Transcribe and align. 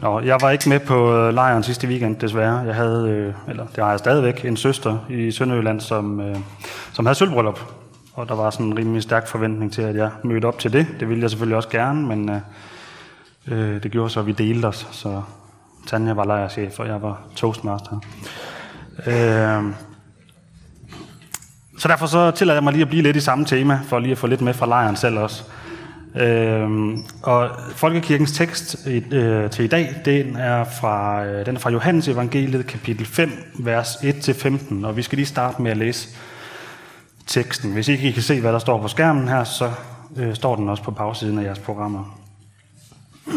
Nå, 0.00 0.20
jeg 0.20 0.38
var 0.40 0.50
ikke 0.50 0.68
med 0.68 0.80
på 0.80 1.16
øh, 1.16 1.34
lejren 1.34 1.62
sidste 1.62 1.88
weekend, 1.88 2.16
desværre. 2.16 2.58
Jeg 2.58 2.74
havde, 2.74 3.08
øh, 3.08 3.34
eller 3.48 3.66
det 3.66 3.84
har 3.84 3.90
jeg 3.90 3.98
stadigvæk, 3.98 4.44
en 4.44 4.56
søster 4.56 4.98
i 5.08 5.30
Sønderjylland, 5.30 5.80
som, 5.80 6.20
øh, 6.20 6.36
som 6.92 7.06
havde 7.06 7.18
sølvbryllup. 7.18 7.60
Og 8.14 8.28
der 8.28 8.34
var 8.34 8.50
sådan 8.50 8.66
en 8.66 8.78
rimelig 8.78 9.02
stærk 9.02 9.28
forventning 9.28 9.72
til, 9.72 9.82
at 9.82 9.96
jeg 9.96 10.10
mødte 10.24 10.46
op 10.46 10.58
til 10.58 10.72
det. 10.72 10.86
Det 11.00 11.08
ville 11.08 11.22
jeg 11.22 11.30
selvfølgelig 11.30 11.56
også 11.56 11.68
gerne, 11.68 12.06
men 12.06 12.30
øh, 12.30 12.40
øh, 13.48 13.82
det 13.82 13.90
gjorde 13.90 14.10
så, 14.10 14.20
at 14.20 14.26
vi 14.26 14.32
delte 14.32 14.66
os. 14.66 14.88
Så 14.90 15.22
Tanja 15.86 16.12
var 16.12 16.24
lejrchef, 16.24 16.78
og 16.78 16.86
jeg 16.86 17.02
var 17.02 17.20
toastmaster. 17.36 18.00
Øh, 19.06 19.72
så 21.78 21.88
derfor 21.88 22.06
så 22.06 22.30
tillader 22.30 22.56
jeg 22.56 22.64
mig 22.64 22.72
lige 22.72 22.82
at 22.82 22.88
blive 22.88 23.02
lidt 23.02 23.16
i 23.16 23.20
samme 23.20 23.44
tema, 23.44 23.80
for 23.88 23.98
lige 23.98 24.12
at 24.12 24.18
få 24.18 24.26
lidt 24.26 24.40
med 24.40 24.54
fra 24.54 24.66
lejren 24.66 24.96
selv 24.96 25.18
også. 25.18 25.44
Øhm, 26.14 27.04
og 27.22 27.50
Folkekirkens 27.74 28.32
tekst 28.32 28.86
øh, 28.86 29.50
til 29.50 29.64
i 29.64 29.68
dag, 29.68 29.94
den 30.04 30.36
er 30.36 30.64
fra, 30.64 31.24
øh, 31.24 31.46
den 31.46 31.56
er 31.56 31.60
fra 31.60 31.70
Johannes 31.70 32.08
evangeliet, 32.08 32.66
kapitel 32.66 33.06
5, 33.06 33.30
vers 33.58 33.96
1-15, 33.96 34.86
og 34.86 34.96
vi 34.96 35.02
skal 35.02 35.16
lige 35.16 35.26
starte 35.26 35.62
med 35.62 35.70
at 35.70 35.76
læse 35.76 36.08
teksten. 37.26 37.72
Hvis 37.72 37.88
ikke 37.88 38.08
I 38.08 38.10
kan 38.10 38.22
se, 38.22 38.40
hvad 38.40 38.52
der 38.52 38.58
står 38.58 38.82
på 38.82 38.88
skærmen 38.88 39.28
her, 39.28 39.44
så 39.44 39.70
øh, 40.16 40.34
står 40.34 40.56
den 40.56 40.68
også 40.68 40.82
på 40.82 40.90
bagsiden 40.90 41.38
af 41.38 41.44
jeres 41.44 41.58
programmer. 41.58 42.18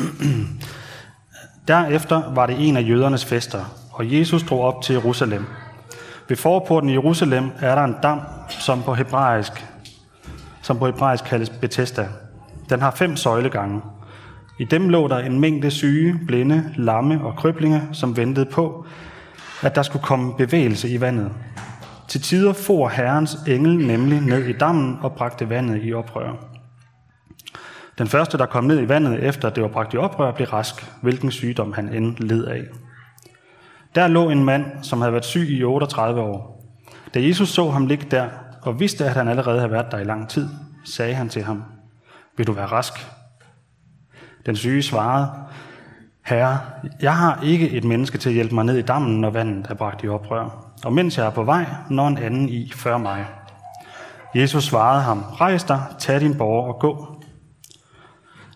Derefter 1.67 2.33
var 2.33 2.45
det 2.45 2.67
en 2.67 2.77
af 2.77 2.81
jødernes 2.81 3.25
fester, 3.25 3.65
og 3.91 4.13
Jesus 4.13 4.43
drog 4.43 4.61
op 4.61 4.81
til 4.81 4.93
Jerusalem. 4.93 5.45
Ved 6.27 6.37
forporten 6.37 6.89
i 6.89 6.93
Jerusalem 6.93 7.51
er 7.59 7.75
der 7.75 7.83
en 7.83 7.95
dam, 8.03 8.19
som 8.49 8.83
på 8.83 8.93
hebraisk, 8.93 9.65
som 10.61 10.79
på 10.79 10.85
hebraisk 10.85 11.23
kaldes 11.23 11.49
Bethesda. 11.49 12.07
Den 12.73 12.81
har 12.81 12.91
fem 12.91 13.15
søjlegange. 13.15 13.81
I 14.59 14.63
dem 14.63 14.89
lå 14.89 15.07
der 15.07 15.17
en 15.17 15.39
mængde 15.39 15.71
syge, 15.71 16.19
blinde, 16.27 16.73
lamme 16.75 17.23
og 17.23 17.35
kryblinge, 17.35 17.81
som 17.91 18.17
ventede 18.17 18.45
på, 18.45 18.85
at 19.61 19.75
der 19.75 19.81
skulle 19.81 20.03
komme 20.03 20.33
bevægelse 20.37 20.89
i 20.89 21.01
vandet. 21.01 21.31
Til 22.07 22.21
tider 22.21 22.53
for 22.53 22.87
Herrens 22.87 23.37
engel 23.47 23.87
nemlig 23.87 24.21
ned 24.21 24.45
i 24.45 24.53
dammen 24.53 24.97
og 25.01 25.13
bragte 25.13 25.49
vandet 25.49 25.79
i 25.83 25.93
oprør. 25.93 26.31
Den 27.97 28.07
første, 28.07 28.37
der 28.37 28.45
kom 28.45 28.63
ned 28.63 28.81
i 28.81 28.89
vandet, 28.89 29.23
efter 29.23 29.49
det 29.49 29.63
var 29.63 29.69
bragt 29.69 29.93
i 29.93 29.97
oprør, 29.97 30.31
blev 30.31 30.47
rask, 30.47 30.91
hvilken 31.01 31.31
sygdom 31.31 31.73
han 31.73 31.89
end 31.89 32.17
led 32.17 32.45
af. 32.45 32.63
Der 33.95 34.07
lå 34.07 34.29
en 34.29 34.43
mand, 34.43 34.65
som 34.81 35.01
havde 35.01 35.13
været 35.13 35.25
syg 35.25 35.49
i 35.49 35.63
38 35.63 36.21
år. 36.21 36.63
Da 37.13 37.21
Jesus 37.21 37.49
så 37.49 37.69
ham 37.69 37.87
ligge 37.87 38.05
der, 38.11 38.29
og 38.61 38.79
vidste, 38.79 39.05
at 39.05 39.13
han 39.13 39.27
allerede 39.27 39.59
havde 39.59 39.71
været 39.71 39.91
der 39.91 39.99
i 39.99 40.03
lang 40.03 40.29
tid, 40.29 40.49
sagde 40.85 41.13
han 41.13 41.29
til 41.29 41.43
ham, 41.43 41.63
vil 42.37 42.47
du 42.47 42.51
være 42.51 42.65
rask? 42.65 42.93
Den 44.45 44.55
syge 44.55 44.83
svarede, 44.83 45.31
Herre, 46.25 46.59
jeg 47.01 47.17
har 47.17 47.39
ikke 47.43 47.69
et 47.69 47.83
menneske 47.83 48.17
til 48.17 48.29
at 48.29 48.35
hjælpe 48.35 48.55
mig 48.55 48.65
ned 48.65 48.77
i 48.77 48.81
dammen, 48.81 49.21
når 49.21 49.29
vandet 49.29 49.67
er 49.69 49.73
bragt 49.73 50.03
i 50.03 50.07
oprør. 50.07 50.73
Og 50.85 50.93
mens 50.93 51.17
jeg 51.17 51.25
er 51.25 51.29
på 51.29 51.43
vej, 51.43 51.65
når 51.89 52.07
en 52.07 52.17
anden 52.17 52.49
i 52.49 52.71
før 52.75 52.97
mig. 52.97 53.25
Jesus 54.35 54.63
svarede 54.63 55.01
ham, 55.01 55.21
rejs 55.21 55.63
dig, 55.63 55.83
tag 55.99 56.19
din 56.19 56.37
borger 56.37 56.73
og 56.73 56.79
gå. 56.79 57.23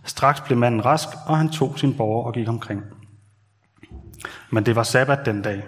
Straks 0.03 0.41
blev 0.41 0.57
manden 0.57 0.85
rask, 0.85 1.07
og 1.25 1.37
han 1.37 1.49
tog 1.49 1.79
sin 1.79 1.97
borger 1.97 2.27
og 2.27 2.33
gik 2.33 2.49
omkring. 2.49 2.83
Men 4.49 4.65
det 4.65 4.75
var 4.75 4.83
sabbat 4.83 5.25
den 5.25 5.41
dag. 5.41 5.63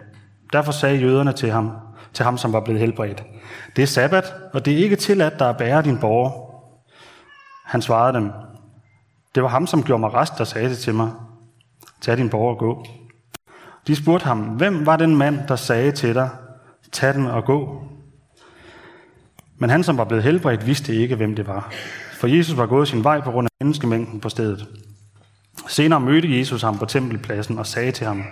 Derfor 0.53 0.71
sagde 0.71 0.99
jøderne 0.99 1.33
til 1.33 1.51
ham, 1.51 1.71
til 2.13 2.25
ham 2.25 2.37
som 2.37 2.53
var 2.53 2.59
blevet 2.59 2.79
helbredt, 2.79 3.23
det 3.75 3.81
er 3.81 3.87
sabbat, 3.87 4.33
og 4.53 4.65
det 4.65 4.73
er 4.73 4.77
ikke 4.77 4.95
tilladt 4.95 5.39
dig 5.39 5.49
at 5.49 5.57
bære 5.57 5.81
din 5.81 5.97
borger. 5.97 6.48
Han 7.69 7.81
svarede 7.81 8.17
dem, 8.17 8.31
det 9.35 9.43
var 9.43 9.49
ham, 9.49 9.67
som 9.67 9.83
gjorde 9.83 9.99
mig 9.99 10.13
rest, 10.13 10.37
der 10.37 10.43
sagde 10.43 10.69
det 10.69 10.77
til 10.77 10.95
mig, 10.95 11.11
tag 12.01 12.17
din 12.17 12.29
borger 12.29 12.53
og 12.53 12.59
gå. 12.59 12.85
De 13.87 13.95
spurgte 13.95 14.25
ham, 14.25 14.39
hvem 14.39 14.85
var 14.85 14.97
den 14.97 15.17
mand, 15.17 15.39
der 15.47 15.55
sagde 15.55 15.91
til 15.91 16.15
dig, 16.15 16.29
tag 16.91 17.13
den 17.13 17.25
og 17.25 17.45
gå? 17.45 17.83
Men 19.57 19.69
han, 19.69 19.83
som 19.83 19.97
var 19.97 20.03
blevet 20.03 20.23
helbredt, 20.23 20.67
vidste 20.67 20.95
ikke, 20.95 21.15
hvem 21.15 21.35
det 21.35 21.47
var. 21.47 21.73
For 22.13 22.27
Jesus 22.27 22.57
var 22.57 22.65
gået 22.65 22.87
sin 22.87 23.03
vej 23.03 23.21
på 23.21 23.31
grund 23.31 23.45
af 23.45 23.65
menneskemængden 23.65 24.19
på 24.19 24.29
stedet. 24.29 24.67
Senere 25.67 25.99
mødte 25.99 26.37
Jesus 26.37 26.61
ham 26.61 26.77
på 26.77 26.85
tempelpladsen 26.85 27.59
og 27.59 27.67
sagde 27.67 27.91
til 27.91 28.07
ham, 28.07 28.23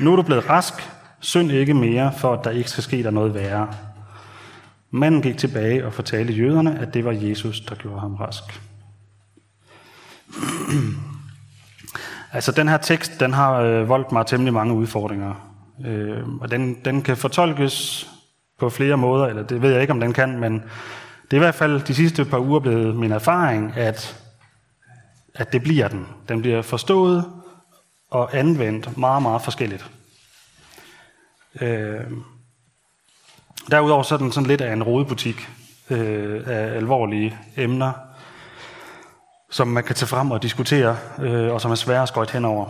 nu 0.00 0.12
er 0.12 0.16
du 0.16 0.22
blevet 0.22 0.50
rask, 0.50 0.74
synd 1.20 1.50
ikke 1.50 1.74
mere, 1.74 2.12
for 2.18 2.32
at 2.32 2.44
der 2.44 2.50
ikke 2.50 2.70
skal 2.70 2.82
ske 2.82 3.02
dig 3.02 3.12
noget 3.12 3.34
værre. 3.34 3.68
Manden 4.94 5.22
gik 5.22 5.38
tilbage 5.38 5.86
og 5.86 5.92
fortalte 5.92 6.32
jøderne, 6.32 6.78
at 6.78 6.94
det 6.94 7.04
var 7.04 7.12
Jesus, 7.12 7.60
der 7.60 7.74
gjorde 7.74 8.00
ham 8.00 8.14
rask. 8.14 8.44
altså 12.36 12.52
den 12.52 12.68
her 12.68 12.76
tekst, 12.76 13.20
den 13.20 13.32
har 13.32 13.60
øh, 13.60 13.88
voldt 13.88 14.12
mig 14.12 14.26
temmelig 14.26 14.54
mange 14.54 14.74
udfordringer. 14.74 15.34
Øh, 15.86 16.28
og 16.40 16.50
den, 16.50 16.76
den 16.84 17.02
kan 17.02 17.16
fortolkes 17.16 18.06
på 18.58 18.70
flere 18.70 18.96
måder, 18.96 19.26
eller 19.26 19.42
det 19.42 19.62
ved 19.62 19.72
jeg 19.72 19.80
ikke, 19.80 19.92
om 19.92 20.00
den 20.00 20.12
kan, 20.12 20.40
men 20.40 20.62
det 21.24 21.32
er 21.32 21.36
i 21.36 21.44
hvert 21.44 21.54
fald 21.54 21.80
de 21.80 21.94
sidste 21.94 22.24
par 22.24 22.38
uger 22.38 22.60
blevet 22.60 22.96
min 22.96 23.12
erfaring, 23.12 23.76
at, 23.76 24.24
at 25.34 25.52
det 25.52 25.62
bliver 25.62 25.88
den. 25.88 26.06
Den 26.28 26.40
bliver 26.40 26.62
forstået 26.62 27.24
og 28.10 28.38
anvendt 28.38 28.98
meget, 28.98 29.22
meget 29.22 29.42
forskelligt. 29.42 29.90
Øh, 31.60 32.00
derudover 33.70 34.02
så 34.02 34.14
er 34.14 34.18
den 34.18 34.32
sådan 34.32 34.48
lidt 34.48 34.60
af 34.60 34.72
en 34.72 34.82
rodebutik 34.82 35.48
øh, 35.90 36.42
af 36.46 36.76
alvorlige 36.76 37.38
emner, 37.56 37.92
som 39.50 39.68
man 39.68 39.84
kan 39.84 39.96
tage 39.96 40.08
frem 40.08 40.30
og 40.30 40.42
diskutere, 40.42 40.96
øh, 41.18 41.52
og 41.52 41.60
som 41.60 41.70
er 41.70 41.74
svære 41.74 42.02
at 42.02 42.08
skøjte 42.08 42.32
henover. 42.32 42.68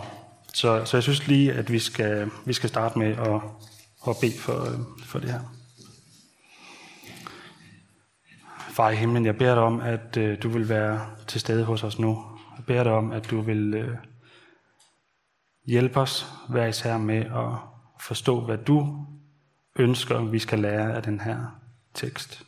Så, 0.53 0.85
så 0.85 0.97
jeg 0.97 1.03
synes 1.03 1.27
lige, 1.27 1.53
at 1.53 1.71
vi 1.71 1.79
skal, 1.79 2.29
vi 2.45 2.53
skal 2.53 2.69
starte 2.69 2.99
med 2.99 3.07
at, 3.07 3.41
at 4.07 4.15
bede 4.21 4.39
for, 4.39 4.61
øh, 4.61 4.79
for 5.05 5.19
det 5.19 5.31
her. 5.31 5.39
Far 8.69 8.89
i 8.89 8.95
himlen, 8.95 9.25
jeg 9.25 9.37
beder 9.37 9.55
dig 9.55 9.63
om, 9.63 9.81
at 9.81 10.17
øh, 10.17 10.43
du 10.43 10.49
vil 10.49 10.69
være 10.69 11.01
til 11.27 11.41
stede 11.41 11.63
hos 11.63 11.83
os 11.83 11.99
nu. 11.99 12.23
Jeg 12.57 12.65
beder 12.65 12.83
dig 12.83 12.93
om, 12.93 13.11
at 13.11 13.31
du 13.31 13.41
vil 13.41 13.73
øh, 13.73 13.97
hjælpe 15.67 15.99
os 15.99 16.27
hver 16.49 16.65
især 16.65 16.97
med 16.97 17.17
at 17.17 17.57
forstå, 18.01 18.41
hvad 18.41 18.57
du 18.57 19.05
ønsker, 19.75 20.19
vi 20.19 20.39
skal 20.39 20.59
lære 20.59 20.95
af 20.95 21.03
den 21.03 21.19
her 21.19 21.59
tekst. 21.93 22.45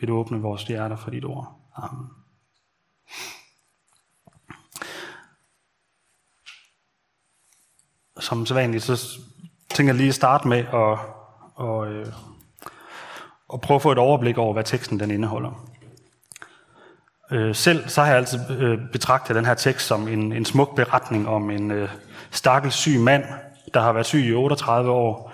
Vil 0.00 0.08
du 0.08 0.16
åbne 0.16 0.42
vores 0.42 0.64
hjerter 0.64 0.96
for 0.96 1.10
dit 1.10 1.24
ord? 1.24 1.60
Amen. 1.76 2.06
Som 8.20 8.46
sædvanligt, 8.46 8.84
så 8.84 9.18
tænker 9.70 9.92
jeg 9.92 9.96
lige 9.96 10.08
at 10.08 10.14
starte 10.14 10.48
med 10.48 10.58
at, 10.58 10.98
og, 11.54 11.92
øh, 11.92 12.06
at 13.54 13.60
prøve 13.60 13.76
at 13.76 13.82
få 13.82 13.92
et 13.92 13.98
overblik 13.98 14.38
over, 14.38 14.52
hvad 14.52 14.64
teksten 14.64 15.00
den 15.00 15.10
indeholder. 15.10 15.70
Øh, 17.30 17.54
selv 17.54 17.88
så 17.88 18.00
har 18.00 18.08
jeg 18.08 18.16
altid 18.16 18.50
øh, 18.50 18.78
betragtet 18.92 19.36
den 19.36 19.44
her 19.44 19.54
tekst 19.54 19.86
som 19.86 20.08
en, 20.08 20.32
en 20.32 20.44
smuk 20.44 20.76
beretning 20.76 21.28
om 21.28 21.50
en 21.50 21.70
øh, 21.70 21.88
stakkels 22.30 22.74
syg 22.74 23.00
mand, 23.00 23.24
der 23.74 23.80
har 23.80 23.92
været 23.92 24.06
syg 24.06 24.24
i 24.24 24.34
38 24.34 24.90
år. 24.90 25.32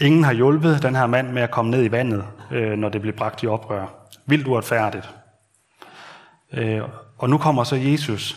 Ingen 0.00 0.24
har 0.24 0.32
hjulpet 0.32 0.82
den 0.82 0.96
her 0.96 1.06
mand 1.06 1.32
med 1.32 1.42
at 1.42 1.50
komme 1.50 1.70
ned 1.70 1.84
i 1.84 1.90
vandet, 1.90 2.24
øh, 2.50 2.78
når 2.78 2.88
det 2.88 3.00
blev 3.00 3.12
bragt 3.12 3.42
i 3.42 3.46
oprør. 3.46 3.86
Vildt 4.26 4.46
uretfærdigt. 4.46 5.14
Øh, 6.52 6.82
og 7.18 7.30
nu 7.30 7.38
kommer 7.38 7.64
så 7.64 7.76
Jesus. 7.76 8.36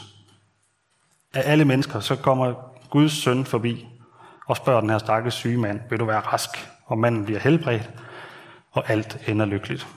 Af 1.33 1.51
alle 1.51 1.65
mennesker, 1.65 1.99
så 1.99 2.15
kommer 2.15 2.53
Guds 2.89 3.11
søn 3.11 3.45
forbi 3.45 3.87
og 4.47 4.57
spørger 4.57 4.81
den 4.81 4.89
her 4.89 4.97
stakkels 4.97 5.35
syge 5.35 5.57
mand, 5.57 5.79
vil 5.89 5.99
du 5.99 6.05
være 6.05 6.19
rask? 6.19 6.49
Og 6.85 6.97
manden 6.97 7.25
bliver 7.25 7.39
helbredt, 7.39 7.89
og 8.71 8.89
alt 8.89 9.17
ender 9.27 9.45
lykkeligt. 9.45 9.87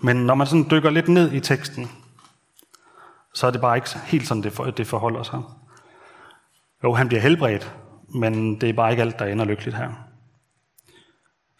Men 0.00 0.16
når 0.16 0.34
man 0.34 0.46
sådan 0.46 0.66
dykker 0.70 0.90
lidt 0.90 1.08
ned 1.08 1.32
i 1.32 1.40
teksten, 1.40 1.90
så 3.34 3.46
er 3.46 3.50
det 3.50 3.60
bare 3.60 3.76
ikke 3.76 3.88
helt 4.04 4.28
sådan, 4.28 4.42
det 4.76 4.86
forholder 4.86 5.22
sig. 5.22 5.42
Jo, 6.84 6.94
han 6.94 7.08
bliver 7.08 7.20
helbredt, 7.20 7.72
men 8.14 8.60
det 8.60 8.68
er 8.68 8.72
bare 8.72 8.90
ikke 8.90 9.02
alt, 9.02 9.18
der 9.18 9.26
ender 9.26 9.44
lykkeligt 9.44 9.76
her. 9.76 9.90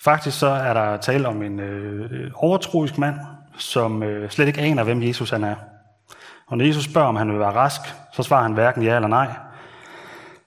Faktisk 0.04 0.38
så 0.38 0.46
er 0.46 0.74
der 0.74 0.96
tale 0.96 1.28
om 1.28 1.42
en 1.42 1.60
øh, 1.60 2.30
overtroisk 2.34 2.98
mand, 2.98 3.16
som 3.58 4.02
øh, 4.02 4.30
slet 4.30 4.46
ikke 4.46 4.60
aner, 4.60 4.84
hvem 4.84 5.02
Jesus 5.02 5.30
han 5.30 5.44
er. 5.44 5.54
Og 6.46 6.58
når 6.58 6.64
Jesus 6.64 6.84
spørger, 6.84 7.08
om 7.08 7.16
han 7.16 7.30
vil 7.30 7.38
være 7.38 7.52
rask, 7.52 7.80
så 8.12 8.22
svarer 8.22 8.42
han 8.42 8.52
hverken 8.52 8.82
ja 8.82 8.94
eller 8.94 9.08
nej. 9.08 9.34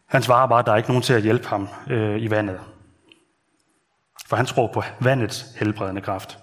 Han 0.05 0.21
svarer 0.21 0.47
bare, 0.47 0.59
at 0.59 0.65
der 0.65 0.71
er 0.71 0.77
ikke 0.77 0.89
nogen 0.89 1.03
til 1.03 1.13
at 1.13 1.21
hjælpe 1.21 1.47
ham 1.47 1.69
øh, 1.89 2.21
i 2.21 2.31
vandet. 2.31 2.59
For 4.27 4.35
han 4.35 4.45
tror 4.45 4.67
på 4.67 4.83
vandets 4.99 5.45
helbredende 5.59 6.01
kraft. 6.01 6.39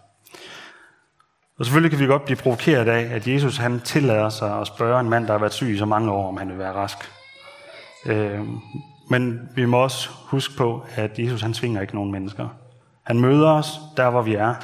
Og 1.59 1.65
selvfølgelig 1.65 1.91
kan 1.91 2.01
vi 2.01 2.07
godt 2.07 2.25
blive 2.25 2.37
provokeret 2.37 2.89
af, 2.89 3.15
at 3.15 3.29
Jesus 3.29 3.57
han 3.57 3.81
tillader 3.81 4.29
sig 4.29 4.61
at 4.61 4.67
spørge 4.67 5.01
en 5.01 5.11
mand, 5.11 5.27
der 5.27 5.33
har 5.33 5.39
været 5.39 5.53
syg 5.53 5.69
i 5.69 5.79
så 5.79 5.87
mange 5.87 6.13
år, 6.13 6.29
om 6.29 6.37
han 6.37 6.49
vil 6.49 6.59
være 6.59 6.73
rask. 6.73 6.99
Øh, 8.07 8.41
men 9.13 9.49
vi 9.55 9.65
må 9.65 9.77
også 9.77 10.11
huske 10.11 10.57
på, 10.57 10.85
at 10.95 11.19
Jesus 11.19 11.43
han 11.43 11.55
svinger 11.55 11.81
ikke 11.81 11.95
nogen 11.95 12.13
mennesker. 12.13 12.49
Han 13.03 13.21
møder 13.21 13.51
os 13.51 13.81
der, 13.97 14.11
hvor 14.11 14.23
vi 14.23 14.35
er. 14.35 14.55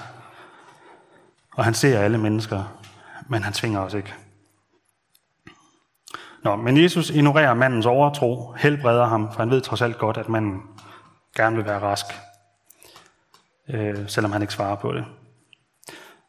Og 1.57 1.65
han 1.65 1.75
ser 1.75 2.01
alle 2.01 2.19
mennesker, 2.19 2.81
men 3.27 3.43
han 3.43 3.53
svinger 3.53 3.81
os 3.81 3.95
ikke. 3.95 4.15
Nå, 6.45 6.57
men 6.57 6.83
Jesus 6.83 7.11
ignorerer 7.11 7.55
mandens 7.55 7.87
overtro, 7.87 8.55
helbreder 8.59 9.07
ham, 9.07 9.33
for 9.33 9.39
han 9.39 9.51
ved 9.51 9.61
trods 9.61 9.83
alt 9.83 9.99
godt, 9.99 10.17
at 10.17 10.29
manden 10.29 10.63
gerne 11.37 11.57
vil 11.57 11.65
være 11.65 11.81
rask, 11.81 12.07
øh, 13.69 14.09
selvom 14.09 14.33
han 14.33 14.43
ikke 14.43 14.55
svarer 14.55 14.77
på 14.77 14.93
det. 14.93 15.05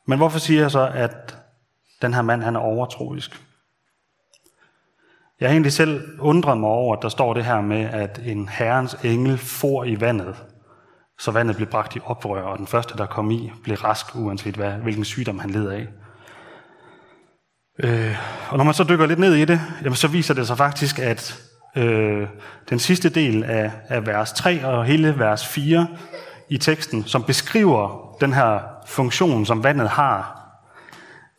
Men 0.05 0.17
hvorfor 0.17 0.39
siger 0.39 0.61
jeg 0.61 0.71
så, 0.71 0.91
at 0.93 1.37
den 2.01 2.13
her 2.13 2.21
mand 2.21 2.43
han 2.43 2.55
er 2.55 2.59
overtroisk? 2.59 3.48
Jeg 5.39 5.49
har 5.49 5.53
egentlig 5.53 5.73
selv 5.73 6.19
undret 6.19 6.57
mig 6.57 6.69
over, 6.69 6.95
at 6.95 7.01
der 7.01 7.09
står 7.09 7.33
det 7.33 7.45
her 7.45 7.61
med, 7.61 7.81
at 7.81 8.19
en 8.25 8.49
herrens 8.49 8.97
engel 9.03 9.37
for 9.37 9.83
i 9.83 10.01
vandet, 10.01 10.35
så 11.19 11.31
vandet 11.31 11.55
blev 11.55 11.67
bragt 11.67 11.95
i 11.95 11.99
oprør, 12.05 12.41
og 12.41 12.57
den 12.57 12.67
første, 12.67 12.97
der 12.97 13.05
kom 13.05 13.31
i, 13.31 13.51
blev 13.63 13.77
rask, 13.77 14.05
uanset 14.15 14.55
hvad, 14.55 14.71
hvilken 14.71 15.05
sygdom 15.05 15.39
han 15.39 15.49
led 15.49 15.67
af. 15.67 15.87
Øh, 17.83 18.15
og 18.49 18.57
når 18.57 18.63
man 18.63 18.73
så 18.73 18.83
dykker 18.83 19.05
lidt 19.05 19.19
ned 19.19 19.33
i 19.33 19.45
det, 19.45 19.61
jamen, 19.83 19.95
så 19.95 20.07
viser 20.07 20.33
det 20.33 20.47
sig 20.47 20.57
faktisk, 20.57 20.99
at 20.99 21.41
øh, 21.77 22.27
den 22.69 22.79
sidste 22.79 23.09
del 23.09 23.43
af, 23.43 23.71
af 23.87 24.07
vers 24.07 24.33
3 24.33 24.65
og 24.65 24.85
hele 24.85 25.19
vers 25.19 25.47
4 25.47 25.87
i 26.49 26.57
teksten, 26.57 27.03
som 27.03 27.23
beskriver 27.23 28.15
den 28.21 28.33
her 28.33 28.59
funktion, 28.87 29.45
som 29.45 29.63
vandet 29.63 29.89
har, 29.89 30.39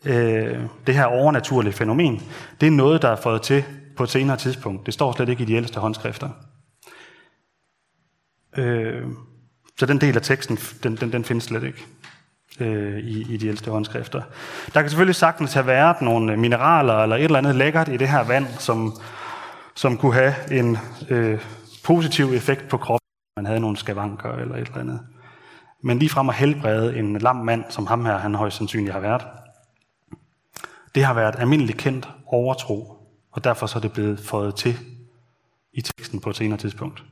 øh, 0.04 0.58
det 0.86 0.94
her 0.94 1.04
overnaturlige 1.04 1.72
fænomen, 1.72 2.22
det 2.60 2.66
er 2.66 2.70
noget, 2.70 3.02
der 3.02 3.08
er 3.08 3.16
fået 3.16 3.42
til 3.42 3.64
på 4.00 4.04
et 4.04 4.10
senere 4.10 4.36
tidspunkt. 4.36 4.86
Det 4.86 4.94
står 4.94 5.12
slet 5.12 5.28
ikke 5.28 5.42
i 5.42 5.46
de 5.46 5.54
ældste 5.54 5.80
håndskrifter. 5.80 6.28
Øh, 8.56 9.06
så 9.78 9.86
den 9.86 10.00
del 10.00 10.16
af 10.16 10.22
teksten, 10.22 10.58
den, 10.82 10.96
den, 10.96 11.12
den 11.12 11.24
findes 11.24 11.44
slet 11.44 11.62
ikke 11.62 11.86
øh, 12.60 12.98
i, 12.98 13.34
i 13.34 13.36
de 13.36 13.46
ældste 13.46 13.70
håndskrifter. 13.70 14.22
Der 14.74 14.80
kan 14.80 14.90
selvfølgelig 14.90 15.14
sagtens 15.14 15.54
have 15.54 15.66
været 15.66 16.02
nogle 16.02 16.36
mineraler 16.36 16.94
eller 16.94 17.16
et 17.16 17.24
eller 17.24 17.38
andet 17.38 17.54
lækkert 17.54 17.88
i 17.88 17.96
det 17.96 18.08
her 18.08 18.24
vand, 18.24 18.46
som, 18.58 18.92
som 19.74 19.98
kunne 19.98 20.14
have 20.14 20.34
en 20.52 20.78
øh, 21.08 21.40
positiv 21.84 22.32
effekt 22.32 22.68
på 22.68 22.76
kroppen, 22.76 23.06
man 23.36 23.46
havde 23.46 23.60
nogle 23.60 23.76
skavanker 23.76 24.32
eller 24.32 24.54
et 24.54 24.66
eller 24.66 24.80
andet. 24.80 25.00
Men 25.82 25.98
lige 25.98 26.10
frem 26.10 26.28
at 26.28 26.34
helbrede 26.34 26.98
en 26.98 27.18
lam 27.18 27.36
mand, 27.36 27.64
som 27.68 27.86
ham 27.86 28.04
her, 28.04 28.18
han 28.18 28.34
højst 28.34 28.56
sandsynligt 28.56 28.92
har 28.92 29.00
været, 29.00 29.22
det 30.94 31.04
har 31.04 31.14
været 31.14 31.34
almindeligt 31.38 31.78
kendt 31.78 32.08
overtro, 32.26 32.99
og 33.30 33.44
derfor 33.44 33.66
så 33.66 33.78
er 33.78 33.80
det 33.80 33.92
blevet 33.92 34.20
fået 34.20 34.54
til 34.54 34.78
i 35.72 35.80
teksten 35.80 36.20
på 36.20 36.30
et 36.30 36.36
senere 36.36 36.58
tidspunkt. 36.58 37.04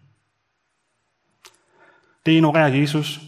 Det 2.26 2.32
ignorerer 2.32 2.68
Jesus. 2.68 3.20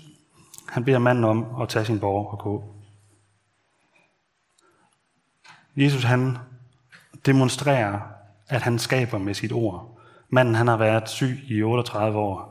Han 0.69 0.85
beder 0.85 0.99
manden 0.99 1.25
om 1.25 1.61
at 1.63 1.69
tage 1.69 1.85
sin 1.85 2.01
borger 2.01 2.31
og 2.31 2.39
gå. 2.39 2.75
Jesus 5.77 6.03
han 6.03 6.39
demonstrerer, 7.27 8.01
at 8.49 8.63
han 8.63 8.79
skaber 8.79 9.19
med 9.19 9.35
sit 9.35 9.53
ord. 9.53 10.01
Manden 10.29 10.55
han 10.55 10.69
har 10.69 10.77
været 10.77 11.09
syg 11.09 11.39
i 11.49 11.63
38 11.63 12.19
år. 12.19 12.51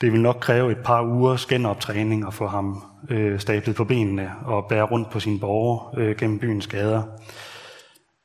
Det 0.00 0.12
vil 0.12 0.20
nok 0.20 0.36
kræve 0.40 0.72
et 0.72 0.78
par 0.84 1.02
uger 1.02 1.46
genoptræning 1.48 2.26
at 2.26 2.34
få 2.34 2.46
ham 2.46 2.84
øh, 3.08 3.40
stablet 3.40 3.76
på 3.76 3.84
benene 3.84 4.32
og 4.44 4.66
bære 4.68 4.82
rundt 4.82 5.10
på 5.10 5.20
sin 5.20 5.40
borger 5.40 5.94
øh, 5.96 6.16
gennem 6.16 6.38
byens 6.38 6.66
gader. 6.66 7.02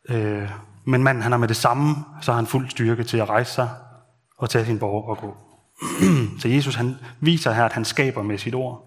Øh, 0.10 0.50
men 0.88 1.04
manden 1.04 1.24
han 1.24 1.31
har 1.31 1.39
med 1.39 1.48
det 1.48 1.56
samme, 1.56 1.95
så 2.22 2.31
har 2.31 2.36
han 2.36 2.48
fuld 2.48 2.69
styrke 2.69 3.04
til 3.04 3.18
at 3.18 3.30
rejse 3.30 3.54
sig 3.54 3.69
og 4.38 4.50
tage 4.50 4.66
sin 4.66 4.80
borg 4.80 5.10
og 5.10 5.18
gå. 5.18 5.38
så 6.42 6.48
Jesus 6.48 6.75
han 6.75 6.95
viser 7.19 7.51
her, 7.51 7.66
at 7.66 7.74
han 7.74 7.86
skaber 7.86 8.22
med 8.22 8.38
sit 8.38 8.56
ord. 8.56 8.84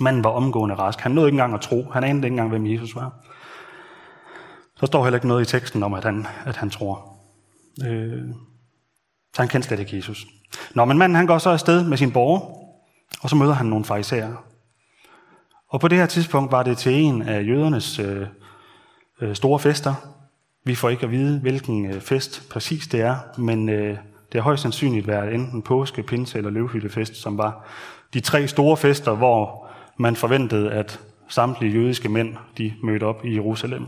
Manden 0.00 0.24
var 0.24 0.30
omgående 0.30 0.74
rask. 0.74 1.00
Han 1.00 1.12
nåede 1.12 1.28
ikke 1.28 1.34
engang 1.34 1.54
at 1.54 1.60
tro. 1.60 1.90
Han 1.92 2.04
anede 2.04 2.26
ikke 2.26 2.32
engang, 2.32 2.48
hvem 2.48 2.66
Jesus 2.66 2.94
var. 2.94 3.12
Så 4.76 4.86
står 4.86 5.04
heller 5.04 5.16
ikke 5.16 5.28
noget 5.28 5.42
i 5.42 5.50
teksten 5.50 5.82
om, 5.82 5.94
at 5.94 6.04
han, 6.04 6.26
at 6.44 6.56
han 6.56 6.70
tror. 6.70 7.16
Øh, 7.86 8.22
så 9.34 9.42
han 9.42 9.48
kendte 9.48 9.68
slet 9.68 9.80
ikke 9.80 9.96
Jesus. 9.96 10.26
Nå, 10.74 10.84
men 10.84 10.98
manden 10.98 11.16
han 11.16 11.26
går 11.26 11.38
så 11.38 11.50
afsted 11.50 11.84
med 11.84 11.96
sin 11.96 12.12
borger, 12.12 12.40
og 13.22 13.30
så 13.30 13.36
møder 13.36 13.52
han 13.52 13.66
nogle 13.66 13.84
farisæere. 13.84 14.36
Og 15.68 15.80
på 15.80 15.88
det 15.88 15.98
her 15.98 16.06
tidspunkt 16.06 16.52
var 16.52 16.62
det 16.62 16.78
til 16.78 16.94
en 16.94 17.22
af 17.22 17.46
jødernes 17.46 17.98
øh, 17.98 18.26
øh, 19.20 19.34
store 19.34 19.58
fester. 19.58 19.94
Vi 20.70 20.74
får 20.74 20.88
ikke 20.88 21.04
at 21.04 21.10
vide, 21.10 21.40
hvilken 21.40 21.86
øh, 21.86 22.00
fest 22.00 22.48
præcis 22.50 22.86
det 22.86 23.00
er, 23.00 23.16
men 23.38 23.68
øh, 23.68 23.96
det 24.32 24.34
har 24.34 24.40
højst 24.40 24.62
sandsynligt 24.62 25.06
været 25.06 25.34
enten 25.34 25.62
påske, 25.62 26.02
pinse 26.02 26.38
eller 26.38 26.50
løvhyttefest, 26.50 27.16
som 27.16 27.38
var 27.38 27.66
de 28.14 28.20
tre 28.20 28.48
store 28.48 28.76
fester, 28.76 29.14
hvor 29.14 29.68
man 29.98 30.16
forventede, 30.16 30.72
at 30.72 31.00
samtlige 31.28 31.72
jødiske 31.72 32.08
mænd 32.08 32.36
de 32.58 32.74
mødte 32.82 33.04
op 33.04 33.24
i 33.24 33.34
Jerusalem. 33.34 33.86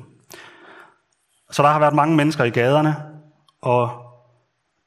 Så 1.50 1.62
der 1.62 1.68
har 1.68 1.78
været 1.78 1.94
mange 1.94 2.16
mennesker 2.16 2.44
i 2.44 2.50
gaderne, 2.50 2.96
og 3.60 3.90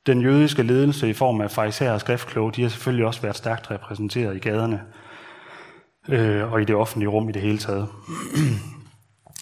den 0.05 0.21
jødiske 0.21 0.63
ledelse 0.63 1.09
i 1.09 1.13
form 1.13 1.41
af 1.41 1.51
farisæer 1.51 1.93
og 1.93 2.01
skriftkloge, 2.01 2.51
de 2.51 2.61
har 2.61 2.69
selvfølgelig 2.69 3.05
også 3.05 3.21
været 3.21 3.35
stærkt 3.35 3.71
repræsenteret 3.71 4.35
i 4.35 4.39
gaderne 4.39 4.81
øh, 6.09 6.53
og 6.53 6.61
i 6.61 6.65
det 6.65 6.75
offentlige 6.75 7.09
rum 7.09 7.29
i 7.29 7.31
det 7.31 7.41
hele 7.41 7.57
taget. 7.57 7.87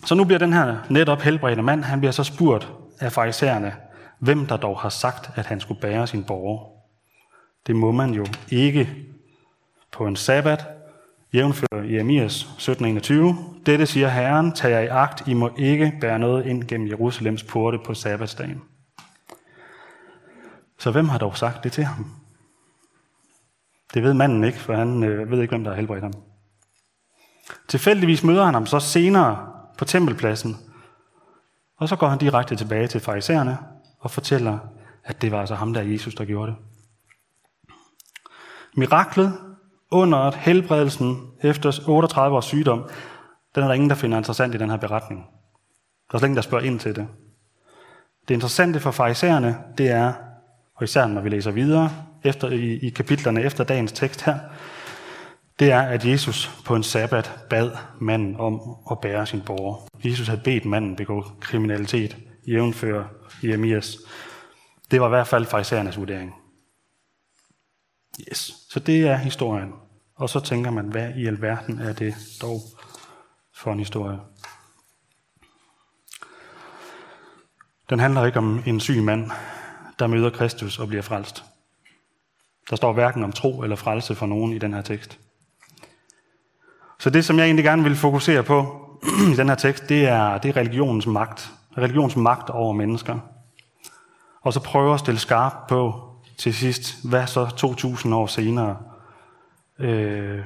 Så 0.05 0.15
nu 0.15 0.23
bliver 0.23 0.39
den 0.39 0.53
her 0.53 0.77
netop 0.89 1.21
helbredte 1.21 1.61
mand, 1.61 1.83
han 1.83 1.99
bliver 1.99 2.11
så 2.11 2.23
spurgt 2.23 2.71
af 2.99 3.11
farisæerne, 3.11 3.75
hvem 4.19 4.45
der 4.45 4.57
dog 4.57 4.79
har 4.79 4.89
sagt, 4.89 5.31
at 5.35 5.45
han 5.45 5.59
skulle 5.59 5.81
bære 5.81 6.07
sin 6.07 6.23
borger. 6.23 6.65
Det 7.67 7.75
må 7.75 7.91
man 7.91 8.13
jo 8.13 8.25
ikke 8.51 8.89
på 9.91 10.07
en 10.07 10.15
sabbat, 10.15 10.65
jævnfører 11.33 11.83
Jeremias 11.83 12.43
17:21. 12.43 13.13
Dette 13.65 13.85
siger 13.85 14.07
Herren, 14.07 14.51
tag 14.51 14.71
jer 14.71 14.79
i 14.79 14.87
agt, 14.87 15.27
I 15.27 15.33
må 15.33 15.49
ikke 15.57 15.93
bære 16.01 16.19
noget 16.19 16.45
ind 16.45 16.63
gennem 16.63 16.87
Jerusalems 16.87 17.43
porte 17.43 17.79
på 17.85 17.93
sabbatsdagen. 17.93 18.61
Så 20.79 20.91
hvem 20.91 21.09
har 21.09 21.17
dog 21.17 21.37
sagt 21.37 21.63
det 21.63 21.71
til 21.71 21.83
ham? 21.83 22.05
Det 23.93 24.03
ved 24.03 24.13
manden 24.13 24.43
ikke, 24.43 24.57
for 24.57 24.75
han 24.75 25.03
øh, 25.03 25.31
ved 25.31 25.41
ikke, 25.41 25.51
hvem 25.51 25.63
der 25.63 25.71
har 25.71 25.75
helbredt 25.75 26.03
ham. 26.03 26.13
Tilfældigvis 27.67 28.23
møder 28.23 28.45
han 28.45 28.53
ham 28.53 28.65
så 28.65 28.79
senere 28.79 29.52
på 29.83 29.87
tempelpladsen, 29.87 30.57
og 31.77 31.89
så 31.89 31.95
går 31.95 32.07
han 32.07 32.17
direkte 32.17 32.55
tilbage 32.55 32.87
til 32.87 33.01
farisæerne 33.01 33.57
og 33.99 34.11
fortæller, 34.11 34.57
at 35.03 35.21
det 35.21 35.31
var 35.31 35.39
altså 35.39 35.55
ham 35.55 35.73
der, 35.73 35.81
Jesus, 35.81 36.15
der 36.15 36.25
gjorde 36.25 36.51
det. 36.51 36.57
Miraklet 38.75 39.33
under 39.91 40.31
helbredelsen 40.31 41.31
efter 41.41 41.79
38 41.87 42.35
års 42.35 42.45
sygdom, 42.45 42.89
den 43.55 43.63
er 43.63 43.67
der 43.67 43.73
ingen, 43.73 43.89
der 43.89 43.95
finder 43.95 44.17
interessant 44.17 44.55
i 44.55 44.57
den 44.57 44.69
her 44.69 44.77
beretning. 44.77 45.25
Der 46.11 46.15
er 46.15 46.19
slet 46.19 46.27
ingen, 46.27 46.35
der 46.35 46.41
spørger 46.41 46.65
ind 46.65 46.79
til 46.79 46.95
det. 46.95 47.07
Det 48.27 48.33
interessante 48.33 48.79
for 48.79 48.91
farisæerne, 48.91 49.57
det 49.77 49.89
er, 49.89 50.13
og 50.75 50.83
især 50.83 51.07
når 51.07 51.21
vi 51.21 51.29
læser 51.29 51.51
videre 51.51 51.91
efter, 52.23 52.49
i, 52.49 52.73
i 52.73 52.89
kapitlerne 52.89 53.41
efter 53.41 53.63
dagens 53.63 53.91
tekst 53.91 54.21
her, 54.21 54.39
det 55.63 55.71
er, 55.71 55.81
at 55.81 56.05
Jesus 56.05 56.51
på 56.65 56.75
en 56.75 56.83
sabbat 56.83 57.31
bad 57.49 57.71
manden 58.01 58.35
om 58.35 58.61
at 58.91 59.01
bære 59.01 59.25
sin 59.25 59.41
borger. 59.41 59.87
Jesus 60.03 60.27
havde 60.27 60.41
bedt 60.43 60.65
manden 60.65 60.95
begå 60.95 61.25
kriminalitet, 61.41 62.17
jævnfører 62.47 63.05
Jeremias. 63.43 63.97
Det 64.91 65.01
var 65.01 65.07
i 65.07 65.09
hvert 65.09 65.27
fald 65.27 65.45
farisæernes 65.45 65.97
vurdering. 65.97 66.33
Yes. 68.29 68.53
Så 68.69 68.79
det 68.79 69.07
er 69.07 69.15
historien. 69.15 69.73
Og 70.15 70.29
så 70.29 70.39
tænker 70.39 70.71
man, 70.71 70.85
hvad 70.85 71.13
i 71.15 71.27
alverden 71.27 71.79
er 71.79 71.93
det 71.93 72.15
dog 72.41 72.59
for 73.55 73.71
en 73.71 73.79
historie? 73.79 74.19
Den 77.89 77.99
handler 77.99 78.25
ikke 78.25 78.39
om 78.39 78.63
en 78.65 78.79
syg 78.79 79.03
mand, 79.03 79.31
der 79.99 80.07
møder 80.07 80.29
Kristus 80.29 80.79
og 80.79 80.87
bliver 80.87 81.03
frelst. 81.03 81.43
Der 82.69 82.75
står 82.75 82.93
hverken 82.93 83.23
om 83.23 83.31
tro 83.31 83.61
eller 83.61 83.75
frelse 83.75 84.15
for 84.15 84.25
nogen 84.25 84.53
i 84.53 84.57
den 84.57 84.73
her 84.73 84.81
tekst. 84.81 85.19
Så 86.99 87.09
det, 87.09 87.25
som 87.25 87.37
jeg 87.37 87.45
egentlig 87.45 87.65
gerne 87.65 87.83
vil 87.83 87.95
fokusere 87.95 88.43
på 88.43 88.79
i 89.33 89.35
den 89.35 89.49
her 89.49 89.55
tekst, 89.55 89.89
det 89.89 90.07
er, 90.07 90.37
det 90.37 90.49
er 90.49 90.57
religionens 90.57 91.07
magt. 91.07 91.51
Religionens 91.77 92.15
magt 92.15 92.49
over 92.49 92.73
mennesker. 92.73 93.19
Og 94.41 94.53
så 94.53 94.59
prøve 94.59 94.93
at 94.93 94.99
stille 94.99 95.19
skarp 95.19 95.53
på 95.69 96.09
til 96.37 96.53
sidst, 96.53 97.09
hvad 97.09 97.27
så 97.27 97.45
2000 97.45 98.15
år 98.15 98.27
senere 98.27 98.77
øh, 99.79 100.39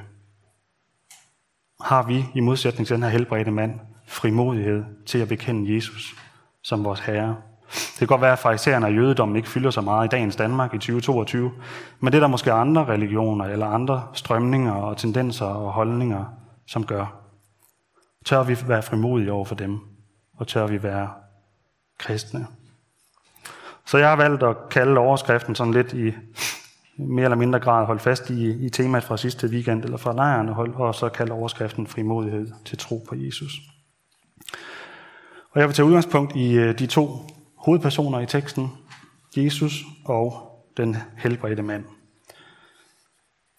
har 1.81 2.03
vi, 2.03 2.25
i 2.35 2.39
modsætning 2.39 2.87
til 2.87 2.95
den 2.95 3.03
her 3.03 3.09
helbredte 3.09 3.51
mand, 3.51 3.79
frimodighed 4.07 4.83
til 5.05 5.19
at 5.19 5.27
bekende 5.27 5.75
Jesus 5.75 6.15
som 6.63 6.83
vores 6.83 6.99
Herre. 6.99 7.35
Det 7.71 7.97
kan 7.97 8.07
godt 8.07 8.21
være, 8.21 8.31
at 8.31 8.39
farisæerne 8.39 8.85
og 8.85 8.95
jødedommen 8.95 9.35
ikke 9.35 9.49
fylder 9.49 9.69
så 9.69 9.81
meget 9.81 10.05
i 10.05 10.09
dagens 10.09 10.35
Danmark 10.35 10.73
i 10.73 10.77
2022, 10.77 11.51
men 11.99 12.13
det 12.13 12.17
er 12.17 12.21
der 12.21 12.27
måske 12.27 12.51
andre 12.51 12.85
religioner 12.85 13.45
eller 13.45 13.65
andre 13.65 14.03
strømninger 14.13 14.73
og 14.73 14.97
tendenser 14.97 15.45
og 15.45 15.73
holdninger, 15.73 16.25
som 16.67 16.85
gør. 16.85 17.05
Tør 18.25 18.43
vi 18.43 18.57
være 18.67 18.83
frimodige 18.83 19.31
over 19.31 19.45
for 19.45 19.55
dem, 19.55 19.79
og 20.37 20.47
tør 20.47 20.67
vi 20.67 20.83
være 20.83 21.09
kristne. 21.99 22.47
Så 23.85 23.97
jeg 23.97 24.09
har 24.09 24.15
valgt 24.15 24.43
at 24.43 24.55
kalde 24.69 24.97
overskriften 24.97 25.55
sådan 25.55 25.73
lidt 25.73 25.93
i 25.93 26.13
mere 26.97 27.23
eller 27.23 27.37
mindre 27.37 27.59
grad 27.59 27.85
holde 27.85 27.99
fast 27.99 28.29
i, 28.29 28.65
i 28.65 28.69
temaet 28.69 29.03
fra 29.03 29.17
sidste 29.17 29.47
weekend 29.47 29.83
eller 29.83 29.97
fra 29.97 30.13
lejren, 30.13 30.49
og, 30.49 30.67
og 30.75 30.95
så 30.95 31.09
kalde 31.09 31.31
overskriften 31.31 31.87
frimodighed 31.87 32.47
til 32.65 32.77
tro 32.77 33.05
på 33.09 33.15
Jesus. 33.15 33.53
Og 35.51 35.59
jeg 35.59 35.67
vil 35.67 35.75
tage 35.75 35.85
udgangspunkt 35.85 36.35
i 36.35 36.53
øh, 36.53 36.79
de 36.79 36.87
to 36.87 37.09
hovedpersoner 37.67 38.19
i 38.19 38.25
teksten, 38.25 38.71
Jesus 39.37 39.83
og 40.05 40.51
den 40.77 40.97
helbredte 41.17 41.63
mand. 41.63 41.83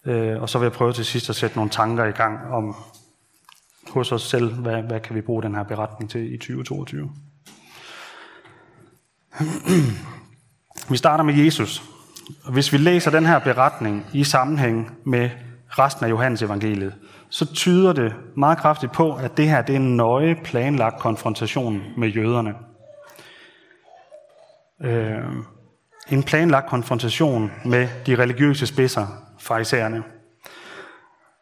Øh, 0.05 0.41
og 0.41 0.49
så 0.49 0.59
vil 0.59 0.65
jeg 0.65 0.71
prøve 0.71 0.93
til 0.93 1.05
sidst 1.05 1.29
at 1.29 1.35
sætte 1.35 1.55
nogle 1.55 1.71
tanker 1.71 2.05
i 2.05 2.11
gang 2.11 2.39
om 2.51 2.75
hos 3.89 4.11
os 4.11 4.21
selv, 4.21 4.53
hvad, 4.53 4.81
hvad 4.81 4.99
kan 4.99 5.15
vi 5.15 5.21
bruge 5.21 5.43
den 5.43 5.55
her 5.55 5.63
beretning 5.63 6.11
til 6.11 6.33
i 6.33 6.37
2022. 6.37 7.11
Vi 10.89 10.97
starter 10.97 11.23
med 11.23 11.33
Jesus. 11.33 11.83
Hvis 12.51 12.73
vi 12.73 12.77
læser 12.77 13.11
den 13.11 13.25
her 13.25 13.39
beretning 13.39 14.05
i 14.13 14.23
sammenhæng 14.23 14.97
med 15.03 15.29
resten 15.69 16.05
af 16.05 16.09
Johannes 16.09 16.41
evangeliet, 16.41 16.95
så 17.29 17.53
tyder 17.53 17.93
det 17.93 18.13
meget 18.37 18.57
kraftigt 18.57 18.91
på, 18.91 19.15
at 19.15 19.37
det 19.37 19.49
her 19.49 19.61
det 19.61 19.75
er 19.75 19.79
en 19.79 19.97
nøje 19.97 20.35
planlagt 20.43 20.99
konfrontation 20.99 21.81
med 21.97 22.07
jøderne. 22.07 22.68
Øh, 24.83 25.23
en 26.09 26.23
planlagt 26.23 26.69
konfrontation 26.69 27.51
med 27.65 27.87
de 28.05 28.15
religiøse 28.15 28.67
spidser, 28.67 29.07
farisæerne. 29.39 30.03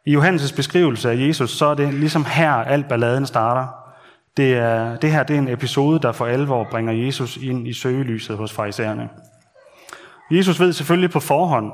I 0.06 0.18
Johannes' 0.18 0.56
beskrivelse 0.56 1.12
af 1.12 1.16
Jesus, 1.16 1.58
så 1.58 1.66
er 1.66 1.76
det 1.76 1.94
ligesom 1.94 2.26
her, 2.26 2.52
alt 2.52 2.88
balladen 2.88 3.26
starter. 3.26 3.68
Det, 4.38 4.54
er, 4.54 4.96
det 4.96 5.12
her 5.12 5.24
det 5.24 5.36
er 5.36 5.40
en 5.40 5.48
episode, 5.48 6.00
der 6.00 6.12
for 6.12 6.26
alvor 6.26 6.68
bringer 6.72 6.94
Jesus 6.94 7.38
ind 7.38 7.68
i 7.68 7.74
søgelyset 7.74 8.38
hos 8.38 8.54
farisæerne. 8.54 9.10
Jesus 10.32 10.60
ved 10.60 10.74
selvfølgelig 10.74 11.12
på 11.12 11.20
forhånd, 11.20 11.72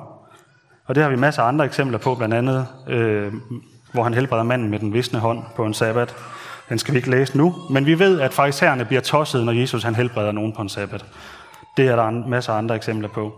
og 0.86 0.96
det 0.96 1.04
har 1.04 1.10
vi 1.10 1.16
masser 1.16 1.42
af 1.42 1.48
andre 1.48 1.66
eksempler 1.66 1.98
på, 1.98 2.16
blandt 2.16 2.34
andet, 2.36 2.68
øh, 2.88 3.34
hvor 3.92 4.04
han 4.04 4.14
helbreder 4.14 4.44
manden 4.44 4.70
med 4.70 4.80
den 4.80 4.94
visne 4.94 5.20
hånd 5.20 5.44
på 5.56 5.66
en 5.66 5.74
sabbat. 5.74 6.16
Den 6.70 6.80
skal 6.80 6.94
vi 6.94 6.98
ikke 6.98 7.10
læse 7.10 7.38
nu, 7.38 7.56
men 7.70 7.86
vi 7.86 8.00
ved, 8.00 8.22
at 8.22 8.34
farisæerne 8.34 8.86
bliver 8.86 9.02
tosset, 9.02 9.46
når 9.46 9.54
Jesus 9.54 9.84
han 9.84 9.96
helbreder 9.96 10.32
nogen 10.32 10.54
på 10.54 10.62
en 10.62 10.70
sabbat. 10.70 11.06
Det 11.78 11.88
er 11.88 11.96
der 11.96 12.08
en 12.08 12.30
masse 12.30 12.52
andre 12.52 12.76
eksempler 12.76 13.10
på. 13.10 13.34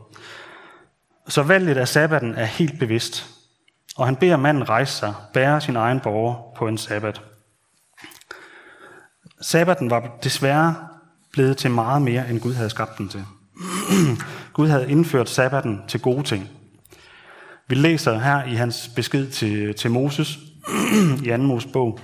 Så 1.27 1.43
valget 1.43 1.77
af 1.77 1.87
sabbaten 1.87 2.35
er 2.35 2.45
helt 2.45 2.79
bevidst, 2.79 3.25
og 3.97 4.05
han 4.05 4.15
beder 4.15 4.37
manden 4.37 4.69
rejse 4.69 4.93
sig, 4.93 5.13
bære 5.33 5.61
sin 5.61 5.75
egen 5.75 5.99
borger 5.99 6.53
på 6.57 6.67
en 6.67 6.77
sabbat. 6.77 7.21
Sabbaten 9.41 9.89
var 9.89 10.17
desværre 10.23 10.75
blevet 11.31 11.57
til 11.57 11.71
meget 11.71 12.01
mere, 12.01 12.29
end 12.29 12.39
Gud 12.39 12.53
havde 12.53 12.69
skabt 12.69 12.97
den 12.97 13.09
til. 13.09 13.25
Gud 14.53 14.67
havde 14.67 14.91
indført 14.91 15.29
sabbaten 15.29 15.81
til 15.87 16.01
gode 16.01 16.23
ting. 16.23 16.49
Vi 17.67 17.75
læser 17.75 18.19
her 18.19 18.43
i 18.43 18.55
hans 18.55 18.89
besked 18.95 19.31
til, 19.31 19.73
til 19.73 19.91
Moses 19.91 20.37
i 21.23 21.29
2. 21.29 21.37
Mosebog. 21.37 21.99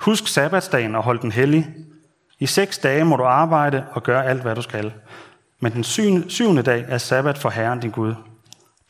Husk 0.00 0.28
sabbatsdagen 0.28 0.94
og 0.94 1.02
hold 1.02 1.18
den 1.18 1.32
hellig. 1.32 1.66
I 2.42 2.46
seks 2.46 2.78
dage 2.78 3.04
må 3.04 3.16
du 3.16 3.24
arbejde 3.24 3.86
og 3.92 4.02
gøre 4.02 4.26
alt, 4.26 4.42
hvad 4.42 4.54
du 4.54 4.62
skal. 4.62 4.92
Men 5.60 5.72
den 5.72 5.84
syvende 6.28 6.62
dag 6.62 6.84
er 6.88 6.98
sabbat 6.98 7.38
for 7.38 7.50
Herren 7.50 7.80
din 7.80 7.90
Gud. 7.90 8.14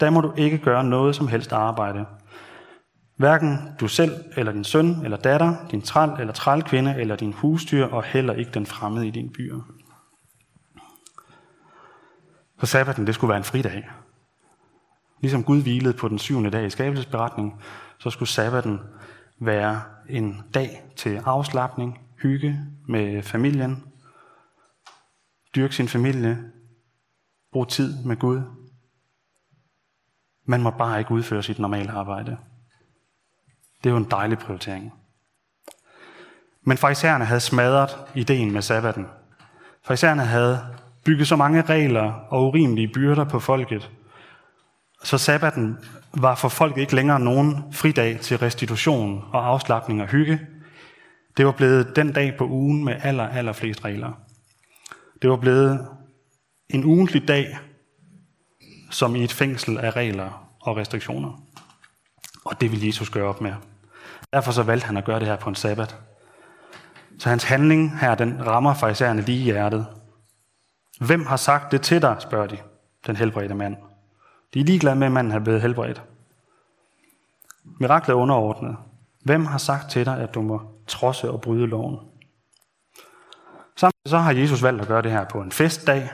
Der 0.00 0.11
må 0.11 0.21
du 0.21 0.32
ikke 0.37 0.59
gøre 0.59 0.85
noget 0.85 1.16
som 1.16 1.28
helst 1.28 1.52
arbejde. 1.52 2.06
Hverken 3.16 3.59
du 3.80 3.88
selv, 3.88 4.25
eller 4.37 4.52
din 4.52 4.64
søn, 4.64 5.04
eller 5.04 5.16
datter, 5.16 5.54
din 5.71 5.82
træl, 5.82 6.21
eller 6.21 6.32
trælkvinde, 6.32 6.94
eller 6.99 7.16
din 7.16 7.32
husdyr, 7.32 7.87
og 7.87 8.02
heller 8.02 8.35
ikke 8.35 8.50
den 8.50 8.66
fremmede 8.66 9.06
i 9.06 9.11
din 9.11 9.32
byer. 9.32 9.61
Så 12.61 12.66
sabbaten, 12.66 13.06
det 13.06 13.14
skulle 13.14 13.28
være 13.28 13.38
en 13.38 13.44
fridag. 13.44 13.88
Ligesom 15.21 15.44
Gud 15.44 15.62
hvilede 15.62 15.94
på 15.94 16.09
den 16.09 16.18
syvende 16.18 16.50
dag 16.50 16.66
i 16.66 16.71
skabelsesberetningen, 16.71 17.54
så 17.99 18.11
skulle 18.11 18.28
sabbaten 18.28 18.80
være 19.40 19.82
en 20.09 20.42
dag 20.54 20.82
til 20.97 21.21
afslappning, 21.25 21.99
hygge 22.23 22.61
med 22.88 23.23
familien, 23.23 23.85
dyrke 25.57 25.75
sin 25.75 25.88
familie, 25.88 26.38
bruge 27.52 27.67
tid 27.67 28.05
med 28.05 28.17
Gud. 28.17 28.43
Man 30.45 30.62
må 30.62 30.71
bare 30.71 30.99
ikke 30.99 31.12
udføre 31.12 31.43
sit 31.43 31.59
normale 31.59 31.91
arbejde. 31.91 32.37
Det 33.85 33.91
er 33.91 33.95
jo 33.95 33.97
en 33.97 34.11
dejlig 34.11 34.38
prioritering. 34.38 34.93
Men 36.62 36.79
farisæerne 36.79 37.25
havde 37.25 37.41
smadret 37.41 37.91
ideen 38.14 38.52
med 38.52 38.62
sabbaten. 38.62 39.07
Farisæerne 39.85 40.25
havde 40.25 40.76
bygget 41.05 41.29
så 41.29 41.37
mange 41.37 41.62
regler 41.62 42.12
og 42.12 42.47
urimelige 42.47 42.93
byrder 42.95 43.25
på 43.25 43.41
folket, 43.41 43.91
så 45.02 45.19
sabbaten 45.19 45.79
var 46.14 46.35
for 46.35 46.49
folket 46.49 46.81
ikke 46.81 46.95
længere 46.95 47.21
nogen 47.21 47.73
fridag 47.73 48.21
til 48.21 48.38
restitution 48.38 49.25
og 49.33 49.47
afslappning 49.47 50.02
og 50.02 50.09
hygge. 50.09 50.41
Det 51.36 51.46
var 51.46 51.52
blevet 51.52 51.96
den 51.96 52.12
dag 52.12 52.34
på 52.38 52.46
ugen 52.46 52.84
med 52.84 52.96
aller, 53.02 53.28
aller 53.28 53.52
flest 53.52 53.84
regler. 53.84 54.12
Det 55.22 55.30
var 55.30 55.36
blevet 55.36 55.88
en 56.68 56.84
ugentlig 56.84 57.28
dag, 57.28 57.58
som 58.90 59.16
i 59.16 59.24
et 59.24 59.32
fængsel 59.32 59.78
af 59.78 59.96
regler 59.96 60.54
og 60.60 60.76
restriktioner. 60.76 61.42
Og 62.44 62.60
det 62.60 62.70
ville 62.70 62.86
Jesus 62.86 63.10
gøre 63.10 63.28
op 63.28 63.40
med. 63.40 63.52
Derfor 64.32 64.52
så 64.52 64.62
valgte 64.62 64.86
han 64.86 64.96
at 64.96 65.04
gøre 65.04 65.20
det 65.20 65.28
her 65.28 65.36
på 65.36 65.48
en 65.48 65.54
sabbat. 65.54 65.96
Så 67.18 67.28
hans 67.28 67.44
handling 67.44 67.98
her, 67.98 68.14
den 68.14 68.46
rammer 68.46 68.74
farisæerne 68.74 69.22
lige 69.22 69.38
i 69.38 69.42
hjertet. 69.42 69.86
Hvem 71.00 71.26
har 71.26 71.36
sagt 71.36 71.72
det 71.72 71.82
til 71.82 72.02
dig, 72.02 72.16
spørger 72.20 72.46
de, 72.46 72.58
den 73.06 73.16
helbredte 73.16 73.54
mand. 73.54 73.76
De 74.54 74.60
er 74.60 74.64
ligeglade 74.64 74.96
med, 74.96 75.06
at 75.06 75.12
manden 75.12 75.32
er 75.32 75.38
blevet 75.38 75.62
helbredt. 75.62 76.02
Miraklet 77.64 78.14
er 78.14 78.18
underordnet. 78.18 78.76
Hvem 79.24 79.46
har 79.46 79.58
sagt 79.58 79.90
til 79.90 80.06
dig, 80.06 80.18
at 80.18 80.34
du 80.34 80.42
må 80.42 80.72
trodse 80.86 81.30
og 81.30 81.40
bryde 81.40 81.66
loven? 81.66 81.96
Samtidig 83.76 84.10
så 84.10 84.18
har 84.18 84.32
Jesus 84.32 84.62
valgt 84.62 84.82
at 84.82 84.88
gøre 84.88 85.02
det 85.02 85.10
her 85.10 85.24
på 85.24 85.40
en 85.40 85.52
festdag, 85.52 86.10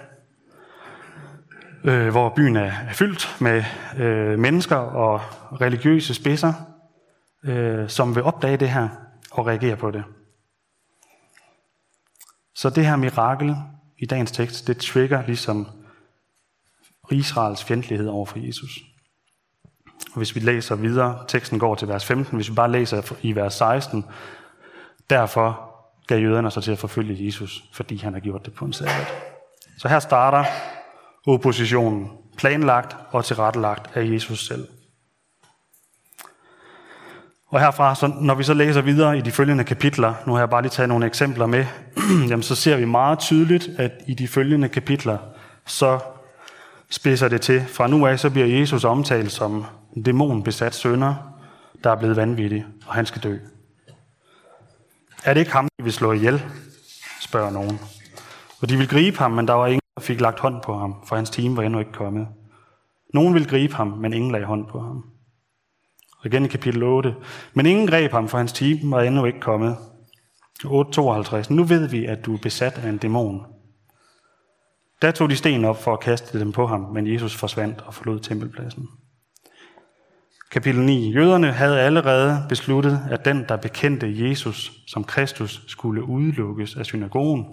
øh, 1.84 2.08
hvor 2.08 2.32
byen 2.36 2.56
er 2.56 2.72
fyldt 2.92 3.36
med 3.40 3.64
øh, 3.98 4.38
mennesker 4.38 4.76
og 4.76 5.20
religiøse 5.60 6.14
spidser, 6.14 6.52
øh, 7.44 7.88
som 7.88 8.14
vil 8.14 8.22
opdage 8.22 8.56
det 8.56 8.70
her 8.70 8.88
og 9.30 9.46
reagere 9.46 9.76
på 9.76 9.90
det. 9.90 10.04
Så 12.54 12.70
det 12.70 12.86
her 12.86 12.96
mirakel 12.96 13.56
i 13.98 14.06
dagens 14.06 14.32
tekst, 14.32 14.66
det 14.66 14.76
trigger 14.76 15.26
ligesom 15.26 15.66
Israels 17.10 17.64
fjendtlighed 17.64 18.08
over 18.08 18.26
for 18.26 18.38
Jesus. 18.38 18.78
Og 20.12 20.16
hvis 20.16 20.34
vi 20.34 20.40
læser 20.40 20.74
videre, 20.74 21.24
teksten 21.28 21.58
går 21.58 21.74
til 21.74 21.88
vers 21.88 22.04
15, 22.04 22.36
hvis 22.36 22.50
vi 22.50 22.54
bare 22.54 22.70
læser 22.70 23.16
i 23.22 23.32
vers 23.32 23.54
16, 23.54 24.04
derfor 25.10 25.74
gav 26.06 26.20
jøderne 26.20 26.50
sig 26.50 26.62
til 26.62 26.72
at 26.72 26.78
forfølge 26.78 27.26
Jesus, 27.26 27.64
fordi 27.72 27.96
han 27.96 28.12
har 28.12 28.20
gjort 28.20 28.46
det 28.46 28.54
på 28.54 28.64
en 28.64 28.72
sabbat. 28.72 29.14
Så 29.78 29.88
her 29.88 29.98
starter 29.98 30.44
oppositionen, 31.26 32.10
planlagt 32.36 32.96
og 33.10 33.24
tilrettelagt 33.24 33.96
af 33.96 34.04
Jesus 34.12 34.46
selv. 34.46 34.68
Og 37.50 37.60
herfra, 37.60 37.94
så 37.94 38.06
når 38.20 38.34
vi 38.34 38.42
så 38.42 38.54
læser 38.54 38.80
videre 38.80 39.18
i 39.18 39.20
de 39.20 39.30
følgende 39.30 39.64
kapitler, 39.64 40.14
nu 40.26 40.32
har 40.32 40.40
jeg 40.40 40.50
bare 40.50 40.62
lige 40.62 40.70
taget 40.70 40.88
nogle 40.88 41.06
eksempler 41.06 41.46
med, 41.46 41.66
jamen 42.28 42.42
så 42.42 42.54
ser 42.54 42.76
vi 42.76 42.84
meget 42.84 43.18
tydeligt, 43.18 43.68
at 43.78 43.92
i 44.06 44.14
de 44.14 44.28
følgende 44.28 44.68
kapitler, 44.68 45.18
så 45.66 45.98
spidser 46.90 47.28
det 47.28 47.40
til. 47.40 47.64
Fra 47.68 47.86
nu 47.86 48.06
af, 48.06 48.18
så 48.18 48.30
bliver 48.30 48.46
Jesus 48.46 48.84
omtalt 48.84 49.32
som 49.32 49.64
en 49.96 50.02
dæmonbesat 50.02 50.74
sønder, 50.74 51.14
der 51.84 51.90
er 51.90 51.96
blevet 51.96 52.16
vanvittig, 52.16 52.64
og 52.86 52.94
han 52.94 53.06
skal 53.06 53.22
dø. 53.22 53.38
Er 55.24 55.34
det 55.34 55.40
ikke 55.40 55.52
ham, 55.52 55.68
vi 55.78 55.84
vil 55.84 55.92
slå 55.92 56.12
ihjel? 56.12 56.42
spørger 57.20 57.50
nogen. 57.50 57.80
Og 58.60 58.68
de 58.68 58.76
vil 58.76 58.88
gribe 58.88 59.18
ham, 59.18 59.30
men 59.30 59.48
der 59.48 59.54
var 59.54 59.66
ingen, 59.66 59.80
der 59.94 60.00
fik 60.00 60.20
lagt 60.20 60.40
hånd 60.40 60.62
på 60.62 60.78
ham, 60.78 60.94
for 61.06 61.16
hans 61.16 61.30
time 61.30 61.56
var 61.56 61.62
endnu 61.62 61.78
ikke 61.78 61.92
kommet. 61.92 62.28
Nogen 63.14 63.34
vil 63.34 63.48
gribe 63.48 63.74
ham, 63.74 63.86
men 63.86 64.12
ingen 64.12 64.32
lagde 64.32 64.46
hånd 64.46 64.66
på 64.66 64.80
ham. 64.80 65.04
Og 66.18 66.26
igen 66.26 66.44
i 66.44 66.48
kapitel 66.48 66.82
8. 66.82 67.14
Men 67.54 67.66
ingen 67.66 67.86
greb 67.86 68.12
ham, 68.12 68.28
for 68.28 68.38
hans 68.38 68.52
time 68.52 68.90
var 68.90 69.02
endnu 69.02 69.24
ikke 69.24 69.40
kommet. 69.40 69.76
8.52. 70.64 71.54
Nu 71.54 71.64
ved 71.64 71.88
vi, 71.88 72.04
at 72.04 72.26
du 72.26 72.34
er 72.34 72.38
besat 72.38 72.78
af 72.78 72.88
en 72.88 72.98
dæmon. 72.98 73.46
Da 75.02 75.10
tog 75.10 75.30
de 75.30 75.36
sten 75.36 75.64
op 75.64 75.82
for 75.82 75.92
at 75.92 76.00
kaste 76.00 76.40
dem 76.40 76.52
på 76.52 76.66
ham, 76.66 76.80
men 76.80 77.12
Jesus 77.12 77.36
forsvandt 77.36 77.80
og 77.80 77.94
forlod 77.94 78.20
tempelpladsen. 78.20 78.88
Kapitel 80.50 80.80
9. 80.80 81.12
Jøderne 81.12 81.52
havde 81.52 81.80
allerede 81.80 82.46
besluttet, 82.48 83.00
at 83.10 83.24
den, 83.24 83.44
der 83.48 83.56
bekendte 83.56 84.28
Jesus 84.28 84.72
som 84.86 85.04
Kristus, 85.04 85.62
skulle 85.66 86.04
udelukkes 86.04 86.76
af 86.76 86.86
synagogen. 86.86 87.46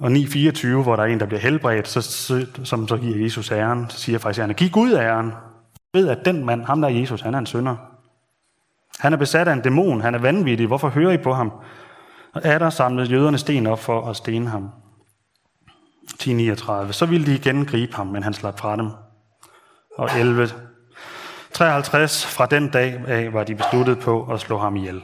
Og 0.00 0.10
9.24, 0.10 0.68
hvor 0.68 0.96
der 0.96 1.02
er 1.02 1.06
en, 1.06 1.20
der 1.20 1.26
bliver 1.26 1.40
helbredt, 1.40 1.88
så, 1.88 2.46
som 2.64 2.88
så 2.88 2.96
giver 2.96 3.22
Jesus 3.22 3.50
æren, 3.50 3.90
så 3.90 3.98
siger 3.98 4.18
faktisk, 4.18 4.48
at 4.48 4.56
giv 4.56 4.70
Gud 4.70 4.92
æren. 4.92 5.32
Ved, 5.92 6.08
at 6.08 6.24
den 6.24 6.44
mand, 6.44 6.64
ham 6.64 6.80
der 6.80 6.88
er 6.88 6.92
Jesus, 6.92 7.20
han 7.20 7.34
er 7.34 7.38
en 7.38 7.46
sønder. 7.46 7.76
Han 8.98 9.12
er 9.12 9.16
besat 9.16 9.48
af 9.48 9.52
en 9.52 9.60
dæmon, 9.60 10.00
han 10.00 10.14
er 10.14 10.18
vanvittig. 10.18 10.66
Hvorfor 10.66 10.88
hører 10.88 11.12
I 11.12 11.16
på 11.16 11.32
ham? 11.32 11.52
Og 12.32 12.40
er 12.44 12.58
der 12.58 12.70
samlet 12.70 13.10
jøderne 13.10 13.38
sten 13.38 13.66
op 13.66 13.78
for 13.78 14.10
at 14.10 14.16
stene 14.16 14.48
ham. 14.48 14.70
10.39. 16.22 16.92
Så 16.92 17.06
ville 17.06 17.26
de 17.26 17.34
igen 17.34 17.64
gribe 17.64 17.94
ham, 17.94 18.06
men 18.06 18.22
han 18.22 18.34
slap 18.34 18.58
fra 18.58 18.76
dem 18.76 18.90
og 19.98 20.18
11. 20.18 20.48
53 21.52 22.26
fra 22.26 22.46
den 22.46 22.70
dag 22.70 23.04
af 23.06 23.32
var 23.32 23.44
de 23.44 23.54
besluttet 23.54 23.98
på 23.98 24.32
at 24.32 24.40
slå 24.40 24.58
ham 24.58 24.76
ihjel. 24.76 25.02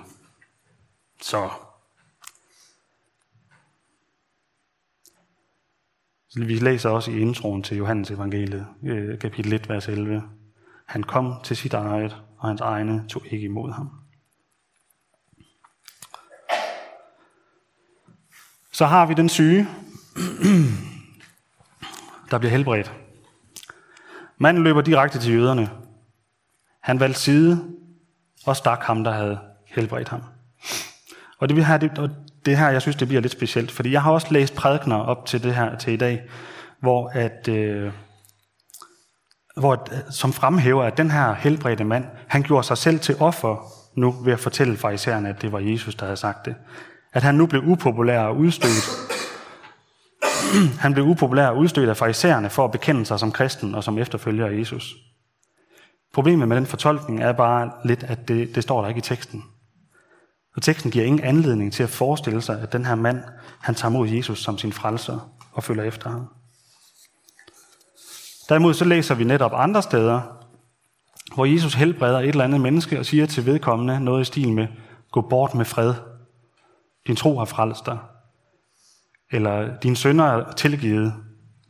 Så. 1.22 1.50
Så 6.28 6.44
Vi 6.44 6.54
læser 6.54 6.90
også 6.90 7.10
i 7.10 7.20
introen 7.20 7.62
til 7.62 7.76
Johannes 7.76 8.10
evangeliet, 8.10 8.66
øh, 8.82 9.18
kapitel 9.18 9.52
1, 9.52 9.68
vers 9.68 9.88
11. 9.88 10.22
Han 10.86 11.02
kom 11.02 11.34
til 11.44 11.56
sit 11.56 11.74
eget, 11.74 12.16
og 12.38 12.48
hans 12.48 12.60
egne 12.60 13.04
tog 13.08 13.22
ikke 13.30 13.44
imod 13.44 13.72
ham. 13.72 13.90
Så 18.72 18.86
har 18.86 19.06
vi 19.06 19.14
den 19.14 19.28
syge, 19.28 19.68
der 22.30 22.38
bliver 22.38 22.50
helbredt. 22.50 23.07
Manden 24.40 24.64
løber 24.64 24.80
direkte 24.80 25.18
til 25.18 25.34
jøderne. 25.34 25.70
Han 26.82 27.00
valgte 27.00 27.20
side 27.20 27.64
og 28.46 28.56
stak 28.56 28.82
ham, 28.82 29.04
der 29.04 29.12
havde 29.12 29.38
helbredt 29.66 30.08
ham. 30.08 30.22
Og 31.38 31.48
det, 31.48 31.56
vi 31.56 31.60
har, 31.60 31.78
det, 31.78 31.98
og 31.98 32.10
det 32.46 32.56
her, 32.56 32.68
jeg 32.68 32.82
synes, 32.82 32.96
det 32.96 33.08
bliver 33.08 33.20
lidt 33.20 33.32
specielt, 33.32 33.70
fordi 33.70 33.92
jeg 33.92 34.02
har 34.02 34.12
også 34.12 34.26
læst 34.30 34.54
prædikner 34.54 34.96
op 34.96 35.26
til 35.26 35.42
det 35.42 35.54
her 35.54 35.76
til 35.76 35.92
i 35.92 35.96
dag, 35.96 36.22
hvor 36.80 37.08
at, 37.08 37.48
øh, 37.48 37.92
hvor 39.56 39.88
øh, 39.92 39.98
som 40.10 40.32
fremhæver, 40.32 40.84
at 40.84 40.96
den 40.96 41.10
her 41.10 41.34
helbredte 41.34 41.84
mand, 41.84 42.04
han 42.26 42.42
gjorde 42.42 42.66
sig 42.66 42.78
selv 42.78 43.00
til 43.00 43.16
offer 43.20 43.72
nu 43.96 44.10
ved 44.10 44.32
at 44.32 44.40
fortælle 44.40 44.76
farisæerne, 44.76 45.28
at 45.28 45.42
det 45.42 45.52
var 45.52 45.58
Jesus, 45.58 45.94
der 45.94 46.04
havde 46.04 46.16
sagt 46.16 46.46
det. 46.46 46.54
At 47.12 47.22
han 47.22 47.34
nu 47.34 47.46
blev 47.46 47.62
upopulær 47.64 48.20
og 48.20 48.36
udstødt. 48.36 49.17
han 50.84 50.92
blev 50.92 51.04
upopulær 51.04 51.48
og 51.48 51.58
udstødt 51.58 51.88
af 51.88 51.96
farisæerne 51.96 52.50
for 52.50 52.64
at 52.64 52.72
bekende 52.72 53.06
sig 53.06 53.20
som 53.20 53.32
kristen 53.32 53.74
og 53.74 53.84
som 53.84 53.98
efterfølger 53.98 54.46
af 54.46 54.58
Jesus. 54.58 54.94
Problemet 56.14 56.48
med 56.48 56.56
den 56.56 56.66
fortolkning 56.66 57.22
er 57.22 57.32
bare 57.32 57.70
lidt, 57.84 58.02
at 58.02 58.28
det, 58.28 58.54
det 58.54 58.62
står 58.62 58.80
der 58.80 58.88
ikke 58.88 58.98
i 58.98 59.02
teksten. 59.02 59.44
Og 60.56 60.62
teksten 60.62 60.90
giver 60.90 61.04
ingen 61.04 61.24
anledning 61.24 61.72
til 61.72 61.82
at 61.82 61.88
forestille 61.88 62.42
sig, 62.42 62.60
at 62.60 62.72
den 62.72 62.86
her 62.86 62.94
mand, 62.94 63.22
han 63.60 63.74
tager 63.74 63.92
mod 63.92 64.08
Jesus 64.08 64.42
som 64.42 64.58
sin 64.58 64.72
frelser 64.72 65.30
og 65.52 65.64
følger 65.64 65.84
efter 65.84 66.10
ham. 66.10 66.28
Derimod 68.48 68.74
så 68.74 68.84
læser 68.84 69.14
vi 69.14 69.24
netop 69.24 69.52
andre 69.54 69.82
steder, 69.82 70.20
hvor 71.34 71.44
Jesus 71.44 71.74
helbreder 71.74 72.18
et 72.18 72.28
eller 72.28 72.44
andet 72.44 72.60
menneske 72.60 72.98
og 72.98 73.06
siger 73.06 73.26
til 73.26 73.46
vedkommende 73.46 74.00
noget 74.00 74.20
i 74.20 74.24
stil 74.24 74.52
med, 74.52 74.66
gå 75.12 75.20
bort 75.20 75.54
med 75.54 75.64
fred. 75.64 75.94
Din 77.06 77.16
tro 77.16 77.38
har 77.38 77.44
frelst 77.44 77.86
dig. 77.86 77.98
Eller 79.32 79.78
din 79.78 79.96
sønner 79.96 80.24
er 80.24 80.52
tilgivet, 80.52 81.14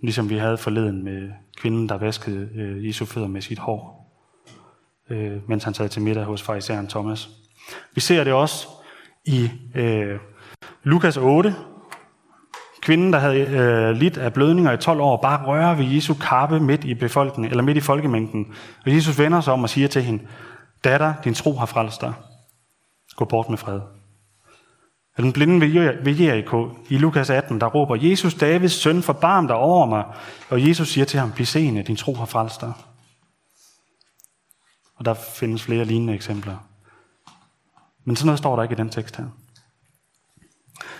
ligesom 0.03 0.31
vi 0.31 0.39
havde 0.39 0.59
forleden 0.59 1.05
med 1.05 1.31
kvinden, 1.57 1.89
der 1.89 1.99
vaskede 1.99 2.49
øh, 2.55 2.87
Jesu 2.87 3.05
fødder 3.05 3.29
med 3.29 3.41
sit 3.41 3.59
hår, 3.59 4.13
øh, 5.11 5.49
mens 5.49 5.65
han 5.65 5.75
sad 5.75 5.89
til 5.89 6.03
middag 6.03 6.25
hos 6.25 6.43
farisæeren 6.43 6.87
Thomas. 6.87 7.29
Vi 7.95 8.01
ser 8.01 8.25
det 8.25 8.33
også 8.33 8.69
i 9.25 9.51
øh, 9.75 10.19
Lukas 10.83 11.17
8. 11.17 11.55
Kvinden, 12.83 13.13
der 13.13 13.19
havde 13.19 13.41
øh, 13.41 13.91
lidt 13.91 14.19
af 14.19 14.33
blødninger 14.33 14.73
i 14.73 14.77
12 14.77 15.01
år, 15.01 15.23
bare 15.23 15.47
rører 15.47 15.75
ved 15.75 15.85
Jesu 15.85 16.15
kappe 16.15 16.61
midt 16.61 16.85
i 16.85 16.95
befolkningen, 16.95 17.51
eller 17.51 17.63
midt 17.63 17.77
i 17.77 17.81
folkemængden. 17.81 18.55
Og 18.87 18.95
Jesus 18.95 19.19
vender 19.19 19.41
sig 19.41 19.53
om 19.53 19.63
og 19.63 19.71
siger 19.71 19.89
til 19.89 20.03
hende, 20.03 20.27
datter, 20.85 21.15
din 21.25 21.35
tro 21.35 21.57
har 21.57 21.67
frelst 21.67 22.01
dig. 22.01 22.13
Gå 23.17 23.25
bort 23.25 23.49
med 23.49 23.59
fred. 23.59 23.81
Eller 25.19 25.27
den 25.27 25.33
blinde 25.33 25.67
ved 26.05 26.21
Jericho 26.21 26.71
i 26.89 26.99
Lukas 26.99 27.31
18, 27.31 27.61
der 27.61 27.67
råber, 27.67 27.97
Jesus, 27.97 28.35
Davids 28.35 28.73
søn, 28.73 29.03
forbarm 29.03 29.47
dig 29.47 29.57
over 29.57 29.87
mig. 29.87 30.05
Og 30.51 30.69
Jesus 30.69 30.89
siger 30.89 31.05
til 31.05 31.21
ham, 31.21 31.33
bliv 31.33 31.47
seende, 31.47 31.83
din 31.83 31.97
tro 31.97 32.15
har 32.15 32.27
frelst 32.27 32.61
dig. 32.61 32.73
Og 34.97 35.05
der 35.05 35.15
findes 35.15 35.63
flere 35.63 35.85
lignende 35.85 36.15
eksempler. 36.15 36.57
Men 38.05 38.17
sådan 38.17 38.27
noget 38.27 38.39
står 38.39 38.57
der 38.57 38.63
ikke 38.63 38.73
i 38.73 38.79
den 38.79 38.91
tekst 38.91 39.17
her. 39.17 39.25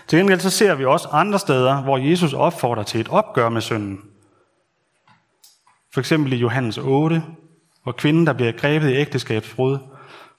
Til 0.07 0.19
gengæld 0.19 0.39
så 0.39 0.49
ser 0.49 0.75
vi 0.75 0.85
også 0.85 1.07
andre 1.07 1.39
steder, 1.39 1.81
hvor 1.81 1.97
Jesus 1.97 2.33
opfordrer 2.33 2.83
til 2.83 3.01
et 3.01 3.07
opgør 3.07 3.49
med 3.49 3.61
synden. 3.61 4.01
For 5.93 5.99
eksempel 5.99 6.33
i 6.33 6.37
Johannes 6.37 6.77
8, 6.77 7.23
hvor 7.83 7.91
kvinden, 7.91 8.27
der 8.27 8.33
bliver 8.33 8.51
grebet 8.51 8.89
i 8.89 8.95
ægteskabsbrud, 8.95 9.77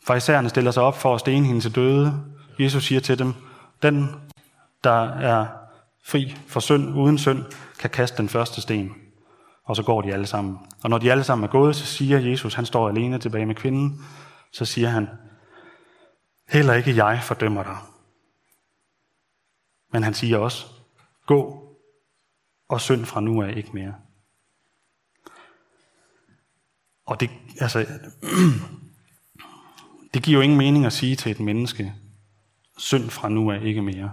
farisæerne 0.07 0.48
stiller 0.48 0.70
sig 0.70 0.83
op 0.83 0.98
for 0.98 1.14
at 1.14 1.20
stene 1.20 1.46
hende 1.46 1.61
til 1.61 1.74
døde. 1.74 2.24
Jesus 2.59 2.85
siger 2.85 3.00
til 3.00 3.18
dem, 3.18 3.35
den, 3.83 4.09
der 4.85 5.05
er 5.09 5.47
fri 6.05 6.37
for 6.47 6.61
synd, 6.61 6.95
uden 6.95 7.19
synd, 7.19 7.45
kan 7.79 7.90
kaste 7.90 8.16
den 8.16 8.29
første 8.29 8.61
sten. 8.61 8.95
Og 9.64 9.77
så 9.77 9.83
går 9.83 10.03
de 10.03 10.12
alle 10.12 10.27
sammen. 10.27 10.59
Og 10.83 10.90
når 10.90 10.99
de 10.99 11.11
alle 11.11 11.25
sammen 11.25 11.45
er 11.45 11.51
gået, 11.51 11.77
så 11.77 11.87
siger 11.87 12.19
Jesus, 12.19 12.55
han 12.55 12.66
står 12.66 12.88
alene 12.88 13.19
tilbage 13.19 13.47
med 13.47 13.55
kvinden, 13.55 14.05
så 14.53 14.64
siger 14.64 14.88
han, 14.88 15.09
Heller 16.49 16.75
ikke 16.75 17.05
jeg 17.05 17.21
fordømmer 17.23 17.62
dig. 17.62 17.77
Men 19.93 20.03
han 20.03 20.14
siger 20.14 20.38
også, 20.38 20.66
gå 21.27 21.71
og 22.69 22.81
synd 22.81 23.05
fra 23.05 23.21
nu 23.21 23.43
af 23.43 23.57
ikke 23.57 23.71
mere. 23.75 23.95
Og 27.07 27.21
det, 27.21 27.31
altså, 27.61 27.87
det 30.14 30.23
giver 30.23 30.38
jo 30.38 30.43
ingen 30.43 30.59
mening 30.59 30.87
at 30.87 30.93
sige 30.93 31.16
til 31.16 31.33
et 31.33 31.40
menneske, 31.40 31.95
synd 32.81 33.11
fra 33.11 33.29
nu 33.29 33.51
af 33.51 33.62
ikke 33.62 33.83
mere. 33.83 34.12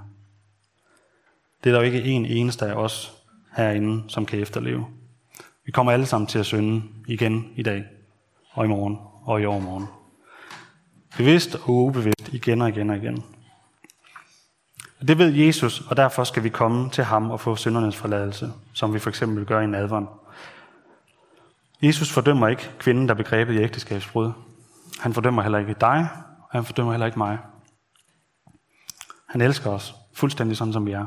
Det 1.64 1.70
er 1.70 1.74
der 1.74 1.80
jo 1.80 1.86
ikke 1.86 2.04
en 2.04 2.26
eneste 2.26 2.66
af 2.66 2.74
os 2.74 3.14
herinde, 3.56 4.04
som 4.08 4.26
kan 4.26 4.40
efterleve. 4.40 4.86
Vi 5.66 5.72
kommer 5.72 5.92
alle 5.92 6.06
sammen 6.06 6.28
til 6.28 6.40
at 6.40 6.46
synde 6.46 6.84
igen 7.08 7.54
i 7.56 7.64
dag, 7.64 7.86
og 8.52 8.66
i 8.66 8.68
morgen, 8.68 8.98
og 9.24 9.42
i 9.42 9.46
overmorgen. 9.46 9.86
Bevidst 11.18 11.56
og 11.56 11.70
ubevidst 11.70 12.34
igen 12.34 12.62
og 12.62 12.70
igen 12.70 12.90
og 12.90 12.98
igen. 12.98 13.24
Det 15.08 15.18
ved 15.18 15.34
Jesus, 15.34 15.82
og 15.82 15.98
derfor 15.98 16.24
skal 16.24 16.44
vi 16.44 16.50
komme 16.50 16.90
til 16.90 17.04
ham 17.04 17.32
og 17.32 17.40
få 17.40 17.56
syndernes 17.56 17.96
forladelse, 17.96 18.52
som 18.74 18.94
vi 18.94 19.00
for 19.00 19.10
eksempel 19.10 19.46
gør 19.46 19.62
i 19.62 19.68
nadveren. 19.68 20.08
Jesus 21.82 22.12
fordømmer 22.12 22.48
ikke 22.48 22.70
kvinden, 22.80 23.08
der 23.08 23.14
begrebet 23.14 23.54
i 23.54 23.58
ægteskabsbrud. 23.58 24.32
Han 25.00 25.14
fordømmer 25.14 25.42
heller 25.42 25.60
ikke 25.60 25.76
dig, 25.82 26.08
og 26.40 26.50
han 26.52 26.66
fordømmer 26.66 26.92
heller 26.92 27.06
ikke 27.06 27.20
mig. 27.20 27.38
Han 29.30 29.42
elsker 29.42 29.70
os 29.70 29.96
fuldstændig 30.14 30.58
sådan, 30.58 30.74
som 30.74 30.86
vi 30.86 30.92
er, 30.92 31.06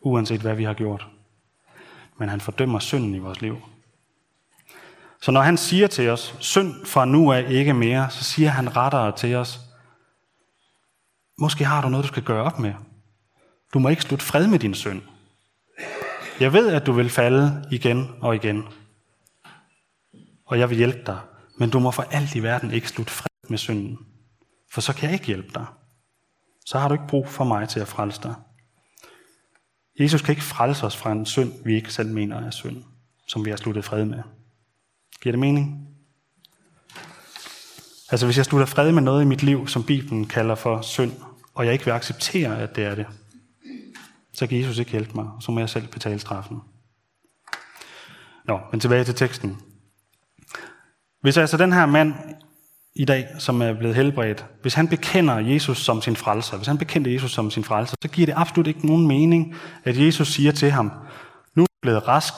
uanset 0.00 0.40
hvad 0.40 0.54
vi 0.54 0.64
har 0.64 0.74
gjort. 0.74 1.06
Men 2.18 2.28
han 2.28 2.40
fordømmer 2.40 2.78
synden 2.78 3.14
i 3.14 3.18
vores 3.18 3.40
liv. 3.40 3.56
Så 5.22 5.30
når 5.30 5.40
han 5.40 5.56
siger 5.56 5.86
til 5.86 6.08
os, 6.08 6.36
synd 6.40 6.86
fra 6.86 7.04
nu 7.04 7.32
af 7.32 7.50
ikke 7.50 7.74
mere, 7.74 8.10
så 8.10 8.24
siger 8.24 8.48
han 8.48 8.76
rettere 8.76 9.16
til 9.16 9.34
os, 9.34 9.60
måske 11.38 11.64
har 11.64 11.82
du 11.82 11.88
noget, 11.88 12.04
du 12.04 12.08
skal 12.08 12.22
gøre 12.22 12.44
op 12.44 12.58
med. 12.58 12.74
Du 13.74 13.78
må 13.78 13.88
ikke 13.88 14.02
slutte 14.02 14.24
fred 14.24 14.46
med 14.46 14.58
din 14.58 14.74
synd. 14.74 15.02
Jeg 16.40 16.52
ved, 16.52 16.72
at 16.72 16.86
du 16.86 16.92
vil 16.92 17.10
falde 17.10 17.68
igen 17.70 18.10
og 18.20 18.34
igen. 18.34 18.64
Og 20.46 20.58
jeg 20.58 20.70
vil 20.70 20.78
hjælpe 20.78 21.02
dig. 21.06 21.18
Men 21.58 21.70
du 21.70 21.78
må 21.78 21.90
for 21.90 22.02
alt 22.02 22.34
i 22.34 22.42
verden 22.42 22.70
ikke 22.70 22.88
slutte 22.88 23.12
fred 23.12 23.50
med 23.50 23.58
synden. 23.58 23.98
For 24.72 24.80
så 24.80 24.94
kan 24.94 25.04
jeg 25.04 25.12
ikke 25.12 25.26
hjælpe 25.26 25.50
dig. 25.54 25.66
Så 26.66 26.78
har 26.78 26.88
du 26.88 26.94
ikke 26.94 27.06
brug 27.08 27.28
for 27.28 27.44
mig 27.44 27.68
til 27.68 27.80
at 27.80 27.88
frelse 27.88 28.22
dig. 28.22 28.34
Jesus 30.00 30.22
kan 30.22 30.32
ikke 30.32 30.44
frelse 30.44 30.86
os 30.86 30.96
fra 30.96 31.12
en 31.12 31.26
synd, 31.26 31.52
vi 31.64 31.74
ikke 31.74 31.92
selv 31.92 32.10
mener 32.10 32.36
er 32.46 32.50
synd, 32.50 32.84
som 33.28 33.44
vi 33.44 33.50
har 33.50 33.56
sluttet 33.56 33.84
fred 33.84 34.04
med. 34.04 34.22
Giver 35.22 35.32
det 35.32 35.38
mening? 35.38 35.88
Altså 38.10 38.26
hvis 38.26 38.36
jeg 38.36 38.44
slutter 38.44 38.66
fred 38.66 38.92
med 38.92 39.02
noget 39.02 39.22
i 39.22 39.26
mit 39.26 39.42
liv, 39.42 39.68
som 39.68 39.84
Bibelen 39.84 40.26
kalder 40.26 40.54
for 40.54 40.80
synd, 40.80 41.12
og 41.54 41.64
jeg 41.64 41.72
ikke 41.72 41.84
vil 41.84 41.92
acceptere, 41.92 42.58
at 42.58 42.76
det 42.76 42.84
er 42.84 42.94
det, 42.94 43.06
så 44.32 44.46
kan 44.46 44.58
Jesus 44.58 44.78
ikke 44.78 44.90
hjælpe 44.90 45.14
mig, 45.14 45.28
så 45.40 45.52
må 45.52 45.60
jeg 45.60 45.70
selv 45.70 45.88
betale 45.88 46.18
straffen. 46.18 46.60
Nå, 48.44 48.60
men 48.70 48.80
tilbage 48.80 49.04
til 49.04 49.14
teksten. 49.14 49.58
Hvis 51.20 51.36
altså 51.36 51.56
den 51.56 51.72
her 51.72 51.86
mand 51.86 52.14
i 52.94 53.04
dag, 53.04 53.28
som 53.38 53.62
er 53.62 53.72
blevet 53.72 53.96
helbredt, 53.96 54.46
hvis 54.62 54.74
han 54.74 54.88
bekender 54.88 55.38
Jesus 55.38 55.78
som 55.78 56.02
sin 56.02 56.16
frelser, 56.16 56.56
hvis 56.56 56.66
han 56.66 56.78
bekender 56.78 57.10
Jesus 57.10 57.32
som 57.32 57.50
sin 57.50 57.64
frelser, 57.64 57.96
så 58.02 58.08
giver 58.08 58.26
det 58.26 58.34
absolut 58.36 58.66
ikke 58.66 58.86
nogen 58.86 59.06
mening, 59.06 59.54
at 59.84 59.98
Jesus 59.98 60.28
siger 60.28 60.52
til 60.52 60.70
ham, 60.70 60.92
nu 61.54 61.62
er 61.62 61.66
du 61.66 61.80
blevet 61.82 62.08
rask, 62.08 62.34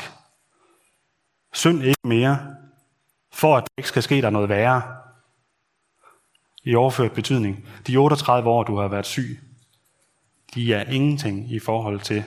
synd 1.52 1.82
ikke 1.82 2.08
mere, 2.08 2.38
for 3.32 3.56
at 3.56 3.64
der 3.64 3.70
ikke 3.78 3.88
skal 3.88 4.02
ske 4.02 4.22
der 4.22 4.30
noget 4.30 4.48
værre. 4.48 4.82
I 6.64 6.74
overført 6.74 7.12
betydning. 7.12 7.68
De 7.86 7.96
38 7.96 8.50
år, 8.50 8.62
du 8.62 8.76
har 8.76 8.88
været 8.88 9.06
syg, 9.06 9.40
de 10.54 10.74
er 10.74 10.90
ingenting 10.90 11.52
i 11.52 11.58
forhold 11.58 12.00
til, 12.00 12.24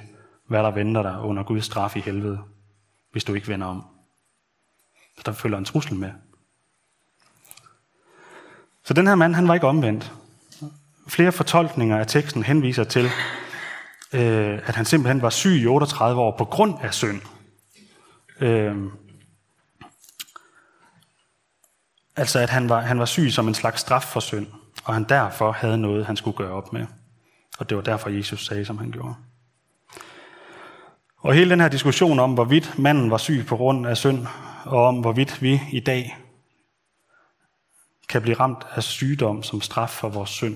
hvad 0.48 0.64
der 0.64 0.72
venter 0.72 1.02
dig 1.02 1.20
under 1.20 1.44
Guds 1.44 1.66
straf 1.66 1.96
i 1.96 2.00
helvede, 2.00 2.40
hvis 3.12 3.24
du 3.24 3.34
ikke 3.34 3.48
vender 3.48 3.68
om. 3.68 3.84
Så 5.18 5.24
der 5.26 5.32
følger 5.32 5.58
en 5.58 5.66
trussel 5.66 5.96
med. 5.96 6.12
Så 8.88 8.94
den 8.94 9.08
her 9.08 9.16
mand, 9.16 9.36
han 9.36 9.48
var 9.48 9.54
ikke 9.54 9.68
omvendt. 9.68 10.12
Flere 11.08 11.32
fortolkninger 11.32 11.98
af 11.98 12.08
teksten 12.08 12.44
henviser 12.44 12.84
til, 12.84 13.06
øh, 14.14 14.60
at 14.66 14.76
han 14.76 14.86
simpelthen 14.86 15.22
var 15.22 15.30
syg 15.30 15.62
i 15.62 15.68
38 15.68 16.22
år 16.22 16.36
på 16.38 16.46
grund 16.46 16.76
af 16.82 16.94
synd. 16.94 17.22
Øh, 18.42 18.76
Altså 22.18 22.40
at 22.40 22.50
han 22.50 22.70
var, 22.70 22.82
han 22.82 23.00
var 23.00 23.06
syg 23.06 23.32
som 23.32 23.48
en 23.48 23.54
slags 23.54 23.82
straf 23.82 24.04
for 24.04 24.20
synd, 24.20 24.48
og 24.84 24.94
han 24.94 25.04
derfor 25.04 25.52
havde 25.52 25.78
noget, 25.78 26.06
han 26.06 26.16
skulle 26.16 26.38
gøre 26.38 26.52
op 26.52 26.74
med. 26.74 26.86
Og 27.60 27.70
det 27.70 27.78
var 27.78 27.84
derfor, 27.84 28.10
Jesus 28.10 28.46
sagde, 28.46 28.66
som 28.66 28.78
han 28.78 28.92
gjorde. 28.92 29.16
Og 31.18 31.34
hele 31.34 31.50
den 31.50 31.60
her 31.60 31.68
diskussion 31.68 32.20
om, 32.20 32.34
hvorvidt 32.34 32.80
manden 32.80 33.12
var 33.12 33.18
syg 33.18 33.46
på 33.48 33.58
grund 33.58 33.88
af 33.88 33.98
synd, 33.98 34.28
og 34.66 34.86
om 34.86 35.00
hvorvidt 35.00 35.42
vi 35.42 35.62
i 35.72 35.80
dag 35.80 36.18
kan 38.10 38.22
blive 38.22 38.40
ramt 38.40 38.68
af 38.76 38.84
sygdom 38.84 39.44
som 39.44 39.62
straf 39.62 39.90
for 39.90 40.10
vores 40.10 40.30
synd, 40.30 40.56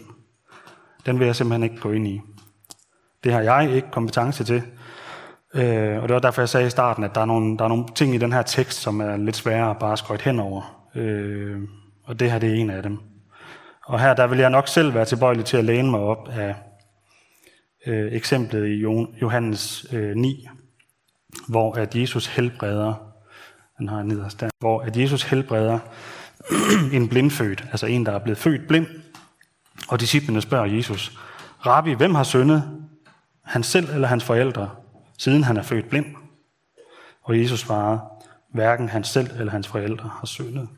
den 1.06 1.20
vil 1.20 1.26
jeg 1.26 1.36
simpelthen 1.36 1.64
ikke 1.64 1.82
gå 1.82 1.92
ind 1.92 2.08
i. 2.08 2.22
Det 3.24 3.34
har 3.34 3.42
jeg 3.42 3.72
ikke 3.76 3.92
kompetence 3.92 4.44
til. 4.44 4.64
Øh, 5.54 6.02
og 6.04 6.08
det 6.08 6.14
var 6.14 6.20
derfor, 6.20 6.42
jeg 6.42 6.50
sagde 6.50 6.68
i 6.68 6.70
starten, 6.70 7.04
at 7.04 7.16
der 7.16 7.22
er, 7.22 7.26
nogle, 7.26 7.58
der 7.58 7.64
er 7.64 7.68
nogle 7.68 7.86
ting 7.96 8.16
i 8.16 8.18
den 8.18 8.34
her 8.34 8.42
tekst, 8.42 8.82
som 8.82 9.02
er 9.02 9.18
lidt 9.18 9.36
svære 9.36 9.70
at 9.70 9.80
bare 9.80 9.98
skøjte 9.98 10.24
henover. 10.24 10.90
Øh, 10.96 11.60
og 12.04 12.20
det 12.20 12.32
her 12.32 12.40
det 12.40 12.50
er 12.50 12.54
en 12.54 12.70
af 12.70 12.84
dem. 12.84 13.00
Og 13.86 14.00
her 14.00 14.14
der 14.14 14.28
vil 14.28 14.40
jeg 14.40 14.50
nok 14.50 14.68
selv 14.68 14.94
være 14.94 15.06
tilbøjelig 15.06 15.46
til 15.46 15.58
at 15.58 15.66
læne 15.66 15.92
mig 15.92 16.00
op 16.00 16.30
af 16.30 16.56
øh, 17.88 18.14
eksemplet 18.14 18.68
i 18.68 18.82
Johannes 19.22 19.86
øh, 19.94 20.16
9, 20.16 20.48
hvor 21.48 21.74
at 21.74 21.96
Jesus 21.96 22.28
helbreder, 22.28 22.94
den 23.78 23.90
har 23.90 23.98
jeg 23.98 24.06
nederst 24.06 24.40
der, 24.40 24.50
hvor 24.60 24.82
at 24.82 24.98
Jesus 24.98 25.24
helbreder 25.24 25.80
en 26.94 27.10
blindfødt, 27.10 27.64
altså 27.72 27.86
en, 27.86 28.06
der 28.06 28.12
er 28.12 28.20
blevet 28.20 28.38
født 28.38 28.68
blind, 28.68 28.88
og 29.88 30.00
disciplene 30.00 30.42
spørger 30.42 30.66
Jesus, 30.66 31.18
Rabbi, 31.66 31.94
hvem 31.94 32.16
har 32.16 32.24
syndet? 32.24 32.88
Han 33.44 33.64
selv 33.64 33.90
eller 33.90 34.08
hans 34.08 34.24
forældre, 34.24 34.70
siden 35.18 35.44
han 35.44 35.58
er 35.58 35.64
født 35.64 35.90
blind? 35.90 36.06
Og 37.24 37.40
Jesus 37.40 37.60
svarer, 37.60 38.00
hverken 38.54 38.90
han 38.90 39.04
selv 39.04 39.30
eller 39.40 39.52
hans 39.52 39.68
forældre 39.68 40.10
har 40.20 40.26
syndet. 40.26 40.70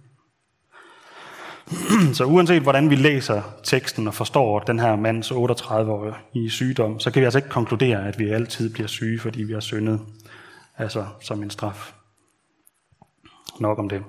Så 2.17 2.25
uanset 2.25 2.61
hvordan 2.61 2.89
vi 2.89 2.95
læser 2.95 3.41
teksten 3.63 4.07
og 4.07 4.13
forstår 4.13 4.59
den 4.59 4.79
her 4.79 4.95
mands 4.95 5.31
38 5.31 5.91
år 5.91 6.17
i 6.33 6.49
sygdom, 6.49 6.99
så 6.99 7.11
kan 7.11 7.19
vi 7.19 7.25
altså 7.25 7.39
ikke 7.39 7.49
konkludere, 7.49 8.07
at 8.07 8.19
vi 8.19 8.29
altid 8.29 8.73
bliver 8.73 8.87
syge, 8.87 9.19
fordi 9.19 9.43
vi 9.43 9.53
har 9.53 9.59
syndet, 9.59 10.01
altså 10.77 11.05
som 11.21 11.43
en 11.43 11.49
straf. 11.49 11.93
Nok 13.59 13.79
om 13.79 13.89
det. 13.89 14.03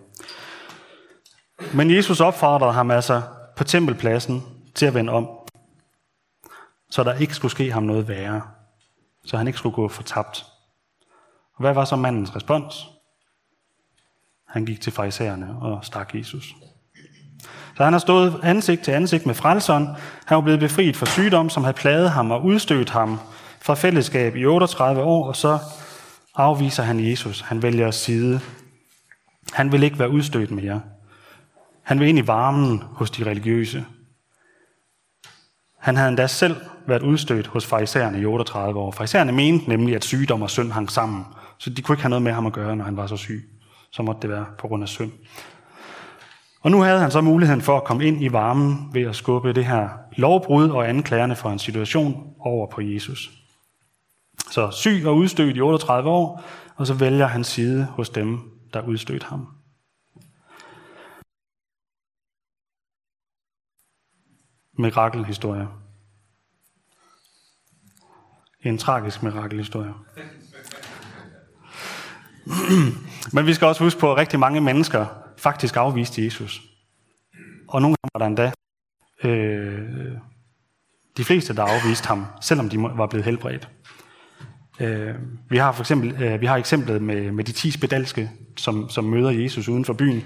Men 1.74 1.90
Jesus 1.90 2.20
opfordrede 2.20 2.72
ham 2.72 2.90
altså 2.90 3.22
på 3.56 3.64
tempelpladsen 3.64 4.42
til 4.74 4.86
at 4.86 4.94
vende 4.94 5.12
om, 5.12 5.28
så 6.90 7.04
der 7.04 7.14
ikke 7.14 7.34
skulle 7.34 7.52
ske 7.52 7.72
ham 7.72 7.82
noget 7.82 8.08
værre, 8.08 8.42
så 9.24 9.36
han 9.36 9.46
ikke 9.46 9.58
skulle 9.58 9.74
gå 9.74 9.88
fortabt. 9.88 10.46
Og 11.54 11.60
hvad 11.60 11.74
var 11.74 11.84
så 11.84 11.96
mandens 11.96 12.36
respons? 12.36 12.86
Han 14.48 14.64
gik 14.64 14.80
til 14.80 14.92
farisæerne 14.92 15.56
og 15.60 15.84
stak 15.84 16.14
Jesus. 16.14 16.54
Så 17.76 17.84
han 17.84 17.92
har 17.92 18.00
stået 18.00 18.40
ansigt 18.42 18.82
til 18.82 18.92
ansigt 18.92 19.26
med 19.26 19.34
frelseren. 19.34 19.88
Han 20.24 20.36
var 20.36 20.40
blevet 20.40 20.60
befriet 20.60 20.96
fra 20.96 21.06
sygdom, 21.06 21.50
som 21.50 21.64
havde 21.64 21.76
plaget 21.76 22.10
ham 22.10 22.30
og 22.30 22.44
udstødt 22.44 22.90
ham 22.90 23.20
fra 23.60 23.74
fællesskab 23.74 24.36
i 24.36 24.46
38 24.46 25.02
år, 25.02 25.26
og 25.28 25.36
så 25.36 25.58
afviser 26.34 26.82
han 26.82 27.10
Jesus. 27.10 27.40
Han 27.40 27.62
vælger 27.62 27.90
side. 27.90 28.40
Han 29.52 29.72
vil 29.72 29.82
ikke 29.82 29.98
være 29.98 30.10
udstødt 30.10 30.50
mere. 30.50 30.80
Han 31.84 32.00
vil 32.00 32.08
ind 32.08 32.18
i 32.18 32.26
varmen 32.26 32.82
hos 32.92 33.10
de 33.10 33.24
religiøse. 33.24 33.84
Han 35.78 35.96
havde 35.96 36.08
endda 36.08 36.26
selv 36.26 36.56
været 36.86 37.02
udstødt 37.02 37.46
hos 37.46 37.66
farisæerne 37.66 38.20
i 38.20 38.24
38 38.24 38.80
år. 38.80 38.90
Farisæerne 38.90 39.32
mente 39.32 39.68
nemlig, 39.68 39.94
at 39.94 40.04
sygdom 40.04 40.42
og 40.42 40.50
synd 40.50 40.72
hang 40.72 40.90
sammen, 40.90 41.24
så 41.58 41.70
de 41.70 41.82
kunne 41.82 41.94
ikke 41.94 42.02
have 42.02 42.10
noget 42.10 42.22
med 42.22 42.32
ham 42.32 42.46
at 42.46 42.52
gøre, 42.52 42.76
når 42.76 42.84
han 42.84 42.96
var 42.96 43.06
så 43.06 43.16
syg. 43.16 43.50
Så 43.92 44.02
måtte 44.02 44.22
det 44.22 44.30
være 44.30 44.46
på 44.58 44.68
grund 44.68 44.82
af 44.82 44.88
synd. 44.88 45.12
Og 46.62 46.70
nu 46.70 46.80
havde 46.80 47.00
han 47.00 47.10
så 47.10 47.20
muligheden 47.20 47.62
for 47.62 47.76
at 47.76 47.84
komme 47.84 48.04
ind 48.04 48.22
i 48.22 48.32
varmen 48.32 48.90
ved 48.92 49.02
at 49.02 49.16
skubbe 49.16 49.52
det 49.52 49.64
her 49.64 49.88
lovbrud 50.16 50.68
og 50.68 50.88
anklagerne 50.88 51.36
for 51.36 51.50
en 51.50 51.58
situation 51.58 52.34
over 52.40 52.70
på 52.70 52.80
Jesus. 52.80 53.30
Så 54.50 54.70
syg 54.70 55.02
og 55.06 55.16
udstødt 55.16 55.56
i 55.56 55.60
38 55.60 56.10
år, 56.10 56.42
og 56.76 56.86
så 56.86 56.94
vælger 56.94 57.26
han 57.26 57.44
side 57.44 57.84
hos 57.90 58.08
dem, 58.08 58.40
der 58.72 58.82
udstødte 58.82 59.26
ham. 59.26 59.46
Mirakelhistorie. 64.78 65.68
En 68.62 68.78
tragisk 68.78 69.22
mirakelhistorie. 69.22 69.94
Men 73.34 73.46
vi 73.46 73.54
skal 73.54 73.66
også 73.66 73.84
huske 73.84 74.00
på, 74.00 74.12
at 74.12 74.18
rigtig 74.18 74.38
mange 74.38 74.60
mennesker 74.60 75.06
faktisk 75.38 75.76
afviste 75.76 76.24
Jesus. 76.24 76.62
Og 77.68 77.82
nogle 77.82 77.96
gange 77.96 78.10
var 78.14 78.18
der 78.18 78.26
endda 78.26 78.52
øh, 79.28 80.18
de 81.16 81.24
fleste, 81.24 81.56
der 81.56 81.62
afviste 81.62 82.08
ham, 82.08 82.26
selvom 82.40 82.68
de 82.68 82.82
var 82.82 83.06
blevet 83.06 83.24
helbredt. 83.24 83.68
Øh, 84.80 85.14
vi 85.48 85.56
har 85.56 85.72
for 85.72 85.82
eksempel 85.82 86.22
øh, 86.22 86.40
vi 86.40 86.46
har 86.46 86.56
eksemplet 86.56 87.02
med, 87.02 87.32
med 87.32 87.44
de 87.44 87.52
ti 87.52 87.70
spedalske, 87.70 88.30
som, 88.56 88.88
som 88.88 89.04
møder 89.04 89.30
Jesus 89.30 89.68
uden 89.68 89.84
for 89.84 89.92
byen. 89.92 90.24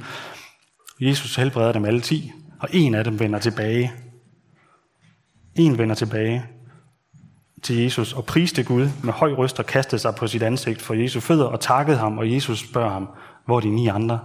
Jesus 1.00 1.36
helbreder 1.36 1.72
dem 1.72 1.84
alle 1.84 2.00
ti, 2.00 2.32
og 2.60 2.68
en 2.72 2.94
af 2.94 3.04
dem 3.04 3.20
vender 3.20 3.38
tilbage. 3.38 3.92
En 5.58 5.78
vender 5.78 5.94
tilbage 5.94 6.46
til 7.62 7.76
Jesus 7.76 8.12
og 8.12 8.24
priste 8.24 8.64
Gud 8.64 8.88
med 9.02 9.12
høj 9.12 9.32
røst 9.32 9.58
og 9.58 9.66
kastede 9.66 10.00
sig 10.00 10.14
på 10.14 10.26
sit 10.26 10.42
ansigt 10.42 10.82
for 10.82 10.94
Jesu 10.94 11.20
fødder 11.20 11.44
og 11.44 11.60
takkede 11.60 11.98
ham, 11.98 12.18
og 12.18 12.32
Jesus 12.32 12.58
spørger 12.58 12.90
ham, 12.90 13.08
hvor 13.44 13.56
er 13.56 13.60
de 13.60 13.70
ni 13.70 13.88
andre? 13.88 14.20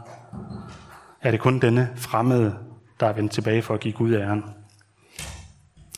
er 1.22 1.32
det 1.32 1.40
kun 1.40 1.60
denne 1.60 1.94
fremmede, 1.96 2.58
der 3.00 3.08
er 3.08 3.14
vendt 3.14 3.32
tilbage 3.32 3.62
for 3.62 3.74
at 3.74 3.80
give 3.80 3.94
Gud 3.94 4.14
æren. 4.14 4.44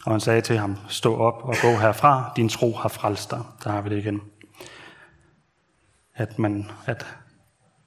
Og 0.05 0.11
han 0.11 0.19
sagde 0.19 0.41
til 0.41 0.57
ham, 0.57 0.77
stå 0.87 1.17
op 1.17 1.43
og 1.43 1.55
gå 1.61 1.67
herfra, 1.67 2.31
din 2.35 2.49
tro 2.49 2.73
har 2.73 2.89
frelst 2.89 3.31
dig. 3.31 3.41
Der 3.63 3.69
har 3.69 3.81
vi 3.81 3.89
det 3.89 3.97
igen. 3.97 4.21
At, 6.15 6.39
man, 6.39 6.71
at 6.85 7.05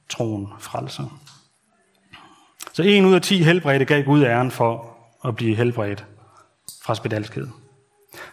troen 0.08 0.48
frelser. 0.58 1.20
Så 2.72 2.82
en 2.82 3.04
ud 3.04 3.14
af 3.14 3.22
ti 3.22 3.42
helbredte 3.42 3.84
gav 3.84 4.02
Gud 4.02 4.22
æren 4.22 4.50
for 4.50 4.96
at 5.24 5.36
blive 5.36 5.56
helbredt 5.56 6.06
fra 6.82 6.94
spedalskhed. 6.94 7.48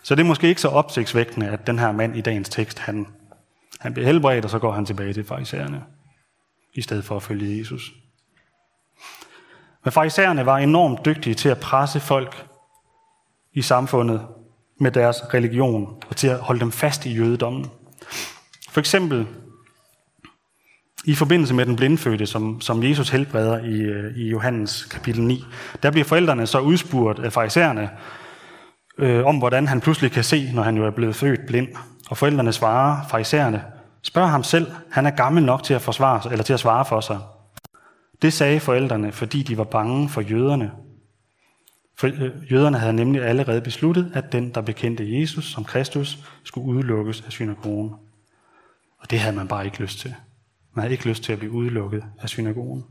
Så 0.04 0.16
det 0.16 0.22
er 0.22 0.28
måske 0.28 0.48
ikke 0.48 0.62
så 0.62 0.68
opsigtsvækkende, 0.68 1.48
at 1.48 1.68
den 1.68 1.80
her 1.80 1.92
mand 1.92 2.18
i 2.18 2.22
dagens 2.22 2.50
tekst, 2.50 2.80
han, 2.80 3.08
han 3.80 3.94
bliver 3.94 4.08
helbredt, 4.08 4.46
og 4.46 4.52
så 4.52 4.60
går 4.60 4.72
han 4.72 4.86
tilbage 4.86 5.14
til 5.14 5.26
farisæerne, 5.26 5.84
i 6.74 6.82
stedet 6.82 7.06
for 7.06 7.16
at 7.16 7.24
følge 7.24 7.60
Jesus. 7.60 7.94
Men 9.84 9.92
farisæerne 9.92 10.46
var 10.46 10.58
enormt 10.58 11.06
dygtige 11.06 11.34
til 11.34 11.50
at 11.50 11.60
presse 11.60 12.00
folk 12.00 12.48
i 13.54 13.62
samfundet 13.62 14.28
med 14.80 14.92
deres 14.92 15.18
religion 15.34 16.04
og 16.10 16.16
til 16.16 16.28
at 16.28 16.40
holde 16.40 16.60
dem 16.60 16.72
fast 16.72 17.06
i 17.06 17.16
jødedommen. 17.16 17.70
For 18.70 18.80
eksempel 18.80 19.28
i 21.06 21.16
forbindelse 21.16 21.54
med 21.54 21.66
den 21.66 21.76
blindfødte, 21.76 22.26
som, 22.26 22.62
som 22.62 22.84
Jesus 22.84 23.10
helbreder 23.10 23.60
i, 23.60 23.82
øh, 23.82 24.18
i 24.18 24.30
Johannes 24.30 24.86
kapitel 24.86 25.24
9, 25.24 25.44
der 25.84 25.92
bliver 25.92 26.06
forældrene 26.06 26.48
så 26.48 26.60
udspurgt 26.60 27.20
af 27.20 27.34
farisæerne 27.34 27.90
øh, 28.98 29.26
om, 29.26 29.38
hvordan 29.38 29.68
han 29.68 29.82
pludselig 29.82 30.12
kan 30.12 30.24
se, 30.24 30.52
når 30.54 30.64
han 30.64 30.78
jo 30.78 30.86
er 30.86 30.92
blevet 30.92 31.16
født 31.16 31.46
blind. 31.48 31.68
Og 32.10 32.18
forældrene 32.18 32.54
svarer 32.54 33.08
farisæerne, 33.08 33.64
spørg 34.02 34.30
ham 34.30 34.44
selv, 34.44 34.72
han 34.92 35.06
er 35.06 35.12
gammel 35.12 35.44
nok 35.44 35.64
til 35.64 35.74
at, 35.74 35.82
forsvare, 35.82 36.32
eller 36.32 36.44
til 36.44 36.54
at 36.54 36.60
svare 36.60 36.86
for 36.86 37.02
sig. 37.02 37.20
Det 38.22 38.34
sagde 38.34 38.60
forældrene, 38.60 39.12
fordi 39.12 39.44
de 39.44 39.58
var 39.58 39.64
bange 39.64 40.10
for 40.10 40.22
jøderne. 40.22 40.72
For 41.98 42.08
øh, 42.08 42.52
jøderne 42.52 42.78
havde 42.78 42.94
nemlig 42.94 43.24
allerede 43.24 43.62
besluttet, 43.62 44.12
at 44.14 44.32
den, 44.32 44.50
der 44.50 44.62
bekendte 44.62 45.20
Jesus 45.20 45.52
som 45.52 45.64
Kristus, 45.64 46.18
skulle 46.44 46.68
udelukkes 46.68 47.22
af 47.22 47.32
synagogen. 47.32 47.94
Og 49.00 49.12
det 49.12 49.20
havde 49.20 49.36
man 49.36 49.48
bare 49.48 49.66
ikke 49.66 49.82
lyst 49.82 50.00
til. 50.00 50.16
Man 50.74 50.82
havde 50.82 50.92
ikke 50.92 51.08
lyst 51.08 51.24
til 51.24 51.34
at 51.34 51.40
blive 51.40 51.52
udelukket 51.52 52.04
af 52.22 52.30
synagogen. 52.30 52.86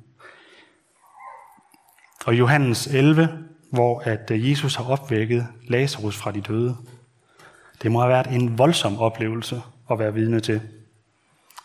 Og 2.27 2.38
Johannes 2.38 2.87
11, 2.87 3.29
hvor 3.70 4.03
at 4.05 4.31
øh, 4.31 4.50
Jesus 4.50 4.74
har 4.74 4.85
opvækket 4.85 5.46
Lazarus 5.68 6.16
fra 6.16 6.33
de 6.33 6.40
døde. 6.40 6.77
Det 7.83 7.92
må 7.92 8.00
have 8.00 8.11
været 8.11 8.27
en 8.27 8.59
voldsom 8.59 8.98
oplevelse 8.98 9.62
at 9.90 9.98
være 9.98 10.14
vidne 10.14 10.40
til. 10.40 10.61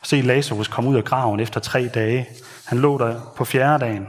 Se 0.03 0.21
Lazarus 0.21 0.67
komme 0.67 0.89
ud 0.89 0.95
af 0.95 1.03
graven 1.03 1.39
efter 1.39 1.59
tre 1.59 1.87
dage. 1.87 2.27
Han 2.65 2.77
lå 2.77 2.97
der 2.97 3.33
på 3.35 3.45
fjerde 3.45 3.85
dagen. 3.85 4.07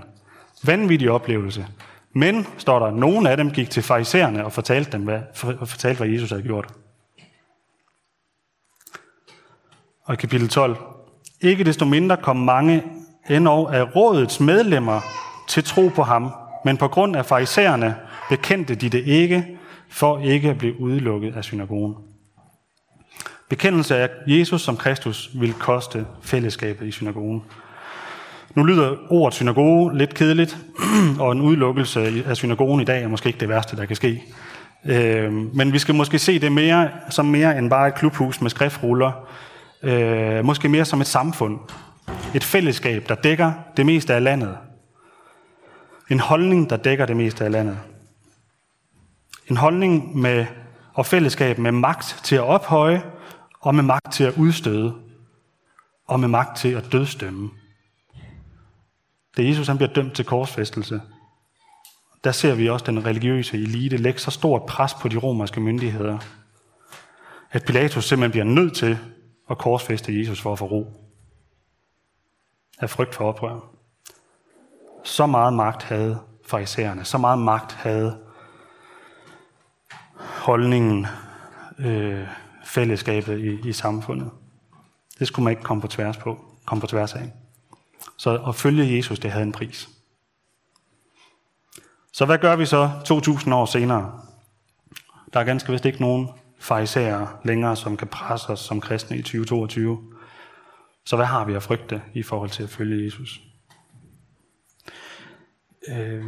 Vanvittig 0.64 1.10
oplevelse. 1.10 1.66
Men, 2.12 2.46
står 2.58 2.78
der, 2.78 2.90
nogen 2.90 3.26
af 3.26 3.36
dem 3.36 3.50
gik 3.50 3.70
til 3.70 3.82
farisæerne 3.82 4.44
og 4.44 4.52
fortalte, 4.52 4.92
dem, 4.92 5.02
hvad, 5.02 5.20
fortalte, 5.34 5.96
hvad 5.96 6.08
Jesus 6.08 6.30
havde 6.30 6.42
gjort. 6.42 6.66
Og 10.04 10.14
i 10.14 10.16
kapitel 10.16 10.48
12. 10.48 10.76
Ikke 11.40 11.64
desto 11.64 11.84
mindre 11.84 12.16
kom 12.16 12.36
mange 12.36 12.82
endnu 13.30 13.66
af 13.66 13.96
rådets 13.96 14.40
medlemmer 14.40 15.00
til 15.48 15.64
tro 15.64 15.88
på 15.88 16.02
ham, 16.02 16.32
men 16.64 16.76
på 16.76 16.88
grund 16.88 17.16
af 17.16 17.26
farisæerne 17.26 17.96
bekendte 18.28 18.74
de 18.74 18.88
det 18.88 19.04
ikke, 19.04 19.46
for 19.88 20.18
ikke 20.18 20.50
at 20.50 20.58
blive 20.58 20.80
udelukket 20.80 21.36
af 21.36 21.44
synagogen. 21.44 21.94
Bekendelse 23.48 23.96
af 23.96 24.08
Jesus 24.26 24.62
som 24.62 24.76
Kristus 24.76 25.30
vil 25.34 25.52
koste 25.52 26.06
fællesskabet 26.22 26.86
i 26.86 26.90
synagogen. 26.90 27.42
Nu 28.54 28.64
lyder 28.64 28.96
ordet 29.08 29.34
synagoge 29.34 29.98
lidt 29.98 30.14
kedeligt, 30.14 30.58
og 31.20 31.32
en 31.32 31.40
udelukkelse 31.40 32.24
af 32.26 32.36
synagogen 32.36 32.80
i 32.80 32.84
dag 32.84 33.02
er 33.02 33.08
måske 33.08 33.26
ikke 33.26 33.40
det 33.40 33.48
værste, 33.48 33.76
der 33.76 33.84
kan 33.84 33.96
ske. 33.96 34.22
Øhm, 34.84 35.50
men 35.54 35.72
vi 35.72 35.78
skal 35.78 35.94
måske 35.94 36.18
se 36.18 36.38
det 36.38 36.52
mere 36.52 36.88
som 37.10 37.26
mere 37.26 37.58
end 37.58 37.70
bare 37.70 37.88
et 37.88 37.94
klubhus 37.94 38.40
med 38.40 38.50
skriftruller, 38.50 39.12
øh, 39.82 40.44
måske 40.44 40.68
mere 40.68 40.84
som 40.84 41.00
et 41.00 41.06
samfund. 41.06 41.58
Et 42.34 42.44
fællesskab, 42.44 43.08
der 43.08 43.14
dækker 43.14 43.52
det 43.76 43.86
meste 43.86 44.14
af 44.14 44.24
landet. 44.24 44.56
En 46.10 46.20
holdning, 46.20 46.70
der 46.70 46.76
dækker 46.76 47.06
det 47.06 47.16
meste 47.16 47.44
af 47.44 47.50
landet. 47.50 47.78
En 49.46 49.56
holdning 49.56 50.16
med, 50.16 50.46
og 50.94 51.06
fællesskab 51.06 51.58
med 51.58 51.72
magt 51.72 52.20
til 52.24 52.36
at 52.36 52.42
ophøje, 52.42 53.02
og 53.60 53.74
med 53.74 53.82
magt 53.82 54.12
til 54.12 54.24
at 54.24 54.36
udstøde, 54.36 54.94
og 56.06 56.20
med 56.20 56.28
magt 56.28 56.58
til 56.58 56.68
at 56.68 56.92
dødstømme. 56.92 57.50
Da 59.36 59.42
Jesus 59.42 59.66
han 59.66 59.76
bliver 59.76 59.92
dømt 59.92 60.14
til 60.14 60.24
korsfæstelse, 60.24 61.00
der 62.24 62.32
ser 62.32 62.54
vi 62.54 62.68
også 62.68 62.86
den 62.86 63.06
religiøse 63.06 63.56
elite 63.56 63.96
lægge 63.96 64.18
så 64.18 64.30
stort 64.30 64.66
pres 64.66 64.94
på 64.94 65.08
de 65.08 65.16
romerske 65.16 65.60
myndigheder, 65.60 66.18
at 67.50 67.64
Pilatus 67.64 68.04
simpelthen 68.04 68.30
bliver 68.30 68.44
nødt 68.44 68.76
til 68.76 68.98
at 69.50 69.58
korsfæste 69.58 70.18
Jesus 70.18 70.40
for 70.40 70.52
at 70.52 70.58
få 70.58 70.66
ro. 70.66 70.92
Af 72.78 72.90
frygt 72.90 73.14
for 73.14 73.24
oprør. 73.24 73.79
Så 75.04 75.26
meget 75.26 75.52
magt 75.52 75.82
havde 75.82 76.18
farisæerne, 76.46 77.04
så 77.04 77.18
meget 77.18 77.38
magt 77.38 77.72
havde 77.72 78.18
holdningen, 80.18 81.06
øh, 81.78 82.26
fællesskabet 82.64 83.38
i, 83.38 83.68
i 83.68 83.72
samfundet. 83.72 84.30
Det 85.18 85.26
skulle 85.26 85.44
man 85.44 85.50
ikke 85.50 85.62
komme 85.62 85.80
på 85.80 85.86
tværs 85.86 86.16
på, 86.16 86.44
komme 86.66 86.80
på 86.80 86.86
tværs 86.86 87.14
af. 87.14 87.32
Så 88.16 88.42
at 88.48 88.54
følge 88.54 88.96
Jesus, 88.96 89.18
det 89.18 89.30
havde 89.30 89.46
en 89.46 89.52
pris. 89.52 89.88
Så 92.12 92.24
hvad 92.24 92.38
gør 92.38 92.56
vi 92.56 92.66
så 92.66 92.90
2000 93.04 93.54
år 93.54 93.66
senere? 93.66 94.20
Der 95.32 95.40
er 95.40 95.44
ganske 95.44 95.72
vist 95.72 95.84
ikke 95.84 96.00
nogen 96.00 96.28
farisæere 96.58 97.28
længere, 97.44 97.76
som 97.76 97.96
kan 97.96 98.08
presse 98.08 98.48
os 98.48 98.60
som 98.60 98.80
kristne 98.80 99.16
i 99.16 99.22
2022. 99.22 99.98
Så 101.04 101.16
hvad 101.16 101.26
har 101.26 101.44
vi 101.44 101.54
at 101.54 101.62
frygte 101.62 102.02
i 102.14 102.22
forhold 102.22 102.50
til 102.50 102.62
at 102.62 102.70
følge 102.70 103.04
Jesus? 103.04 103.40
Øh, 105.88 106.24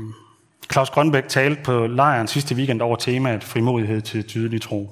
Claus 0.73 0.91
Grønbæk 0.91 1.29
talte 1.29 1.63
på 1.63 1.87
lejren 1.87 2.27
sidste 2.27 2.55
weekend 2.55 2.83
over 2.83 2.97
temaet 2.97 3.45
frimodighed 3.45 4.01
til 4.01 4.25
tydelig 4.29 4.63
tro. 4.63 4.91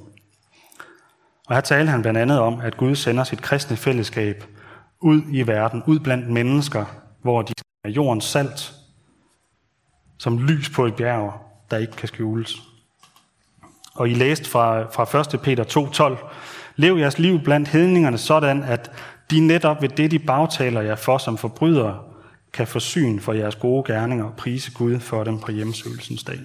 Og 1.49 1.55
her 1.55 1.61
talte 1.61 1.90
han 1.90 2.03
blandt 2.03 2.18
andet 2.18 2.40
om, 2.40 2.61
at 2.61 2.77
Gud 2.77 2.94
sender 2.94 3.25
sit 3.25 3.42
kristne 3.42 3.77
fællesskab 3.77 4.44
ud 5.01 5.23
i 5.31 5.46
verden, 5.46 5.83
ud 5.87 5.99
blandt 5.99 6.29
mennesker, 6.29 6.85
hvor 7.23 7.42
de 7.42 7.53
er 7.85 7.90
jordens 7.90 8.25
salt, 8.25 8.73
som 10.18 10.38
lys 10.38 10.70
på 10.70 10.87
et 10.87 10.94
bjerg, 10.94 11.33
der 11.70 11.77
ikke 11.77 11.92
kan 11.92 12.09
skjules. 12.09 12.57
Og 13.94 14.09
I 14.09 14.14
læste 14.14 14.51
fra, 14.51 14.83
fra 14.83 15.20
1. 15.35 15.40
Peter 15.40 15.64
2.12, 15.64 16.27
Lev 16.77 16.96
jeres 16.96 17.18
liv 17.18 17.40
blandt 17.40 17.68
hedningerne 17.68 18.18
sådan, 18.18 18.62
at 18.62 18.90
de 19.31 19.40
netop 19.40 19.83
ved 19.83 19.88
det, 19.88 20.11
de 20.11 20.18
bagtaler 20.18 20.81
jer 20.81 20.96
for 20.96 21.18
som 21.18 21.38
forbrydere, 21.38 22.10
kan 22.52 22.66
få 22.66 22.78
syn 22.78 23.20
for 23.20 23.32
jeres 23.32 23.56
gode 23.56 23.92
gerninger 23.92 24.24
og 24.24 24.36
prise 24.36 24.72
Gud 24.72 25.00
for 25.00 25.24
dem 25.24 25.38
på 25.38 25.52
hjemsøgelsens 25.52 26.24
dag. 26.24 26.38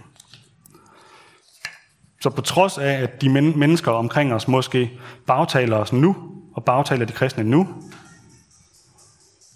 Så 2.21 2.29
på 2.29 2.41
trods 2.41 2.77
af, 2.77 2.91
at 2.91 3.21
de 3.21 3.29
mennesker 3.29 3.91
omkring 3.91 4.33
os 4.33 4.47
måske 4.47 4.99
bagtaler 5.27 5.77
os 5.77 5.93
nu, 5.93 6.15
og 6.53 6.65
bagtaler 6.65 7.05
de 7.05 7.13
kristne 7.13 7.43
nu, 7.43 7.67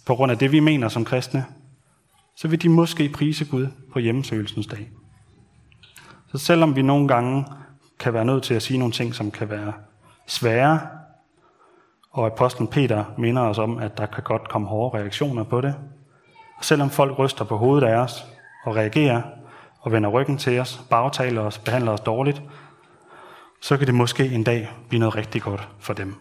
på 0.05 0.15
grund 0.15 0.31
af 0.31 0.37
det, 0.37 0.51
vi 0.51 0.59
mener 0.59 0.89
som 0.89 1.05
kristne, 1.05 1.45
så 2.35 2.47
vil 2.47 2.61
de 2.61 2.69
måske 2.69 3.09
prise 3.09 3.45
Gud 3.45 3.67
på 3.93 3.99
hjemmesøgelsens 3.99 4.67
dag. 4.67 4.89
Så 6.31 6.37
selvom 6.37 6.75
vi 6.75 6.81
nogle 6.81 7.07
gange 7.07 7.45
kan 7.99 8.13
være 8.13 8.25
nødt 8.25 8.43
til 8.43 8.53
at 8.53 8.61
sige 8.61 8.77
nogle 8.77 8.93
ting, 8.93 9.15
som 9.15 9.31
kan 9.31 9.49
være 9.49 9.73
svære, 10.27 10.79
og 12.11 12.25
apostlen 12.25 12.67
Peter 12.67 13.05
minder 13.17 13.41
os 13.41 13.57
om, 13.57 13.77
at 13.77 13.97
der 13.97 14.05
kan 14.05 14.23
godt 14.23 14.49
komme 14.49 14.67
hårde 14.67 14.97
reaktioner 14.97 15.43
på 15.43 15.61
det, 15.61 15.75
og 16.59 16.65
selvom 16.65 16.89
folk 16.89 17.19
ryster 17.19 17.45
på 17.45 17.57
hovedet 17.57 17.87
af 17.87 17.95
os 17.95 18.25
og 18.63 18.75
reagerer 18.75 19.21
og 19.81 19.91
vender 19.91 20.09
ryggen 20.09 20.37
til 20.37 20.59
os, 20.59 20.81
bagtaler 20.89 21.41
os, 21.41 21.57
behandler 21.57 21.91
os 21.91 21.99
dårligt, 21.99 22.41
så 23.61 23.77
kan 23.77 23.87
det 23.87 23.95
måske 23.95 24.25
en 24.25 24.43
dag 24.43 24.69
blive 24.89 24.99
noget 24.99 25.15
rigtig 25.15 25.41
godt 25.41 25.67
for 25.79 25.93
dem. 25.93 26.15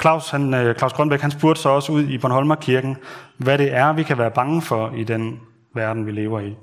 Claus, 0.00 0.30
han, 0.30 0.54
øh, 0.54 0.76
Claus 0.76 0.92
Grønbæk 0.92 1.20
han 1.20 1.30
spurgte 1.30 1.62
så 1.62 1.68
også 1.68 1.92
ud 1.92 2.02
i 2.02 2.18
Bornholmerkirken, 2.18 2.96
hvad 3.36 3.58
det 3.58 3.74
er, 3.74 3.92
vi 3.92 4.02
kan 4.02 4.18
være 4.18 4.30
bange 4.30 4.62
for 4.62 4.90
i 4.96 5.04
den 5.04 5.40
verden, 5.74 6.06
vi 6.06 6.10
lever 6.10 6.40
i. 6.40 6.56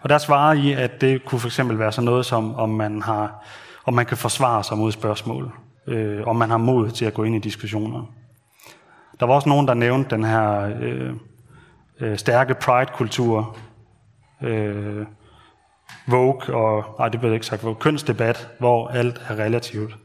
Og 0.00 0.08
der 0.08 0.18
svarede 0.18 0.60
I, 0.60 0.72
at 0.72 1.00
det 1.00 1.24
kunne 1.24 1.38
for 1.38 1.48
eksempel 1.48 1.78
være 1.78 1.92
sådan 1.92 2.04
noget 2.04 2.26
som, 2.26 2.54
om 2.54 2.70
man, 2.70 3.02
har, 3.02 3.44
om 3.84 3.94
man 3.94 4.06
kan 4.06 4.16
forsvare 4.16 4.64
sig 4.64 4.78
mod 4.78 4.92
spørgsmål, 4.92 5.52
øh, 5.86 6.26
om 6.26 6.36
man 6.36 6.50
har 6.50 6.56
mod 6.56 6.90
til 6.90 7.04
at 7.04 7.14
gå 7.14 7.24
ind 7.24 7.36
i 7.36 7.38
diskussioner. 7.38 8.02
Der 9.20 9.26
var 9.26 9.34
også 9.34 9.48
nogen, 9.48 9.68
der 9.68 9.74
nævnte 9.74 10.16
den 10.16 10.24
her 10.24 10.70
øh, 10.80 11.12
øh, 12.00 12.18
stærke 12.18 12.54
pride-kultur, 12.54 13.56
øh, 14.42 15.06
Vogue 16.06 16.54
og, 16.54 16.84
nej 16.98 17.08
det 17.08 17.20
blev 17.20 17.32
ikke 17.32 17.46
sagt, 17.46 17.64
Vogue, 17.64 17.76
kønsdebat, 17.80 18.48
hvor 18.58 18.88
alt 18.88 19.22
er 19.28 19.38
relativt. 19.38 19.96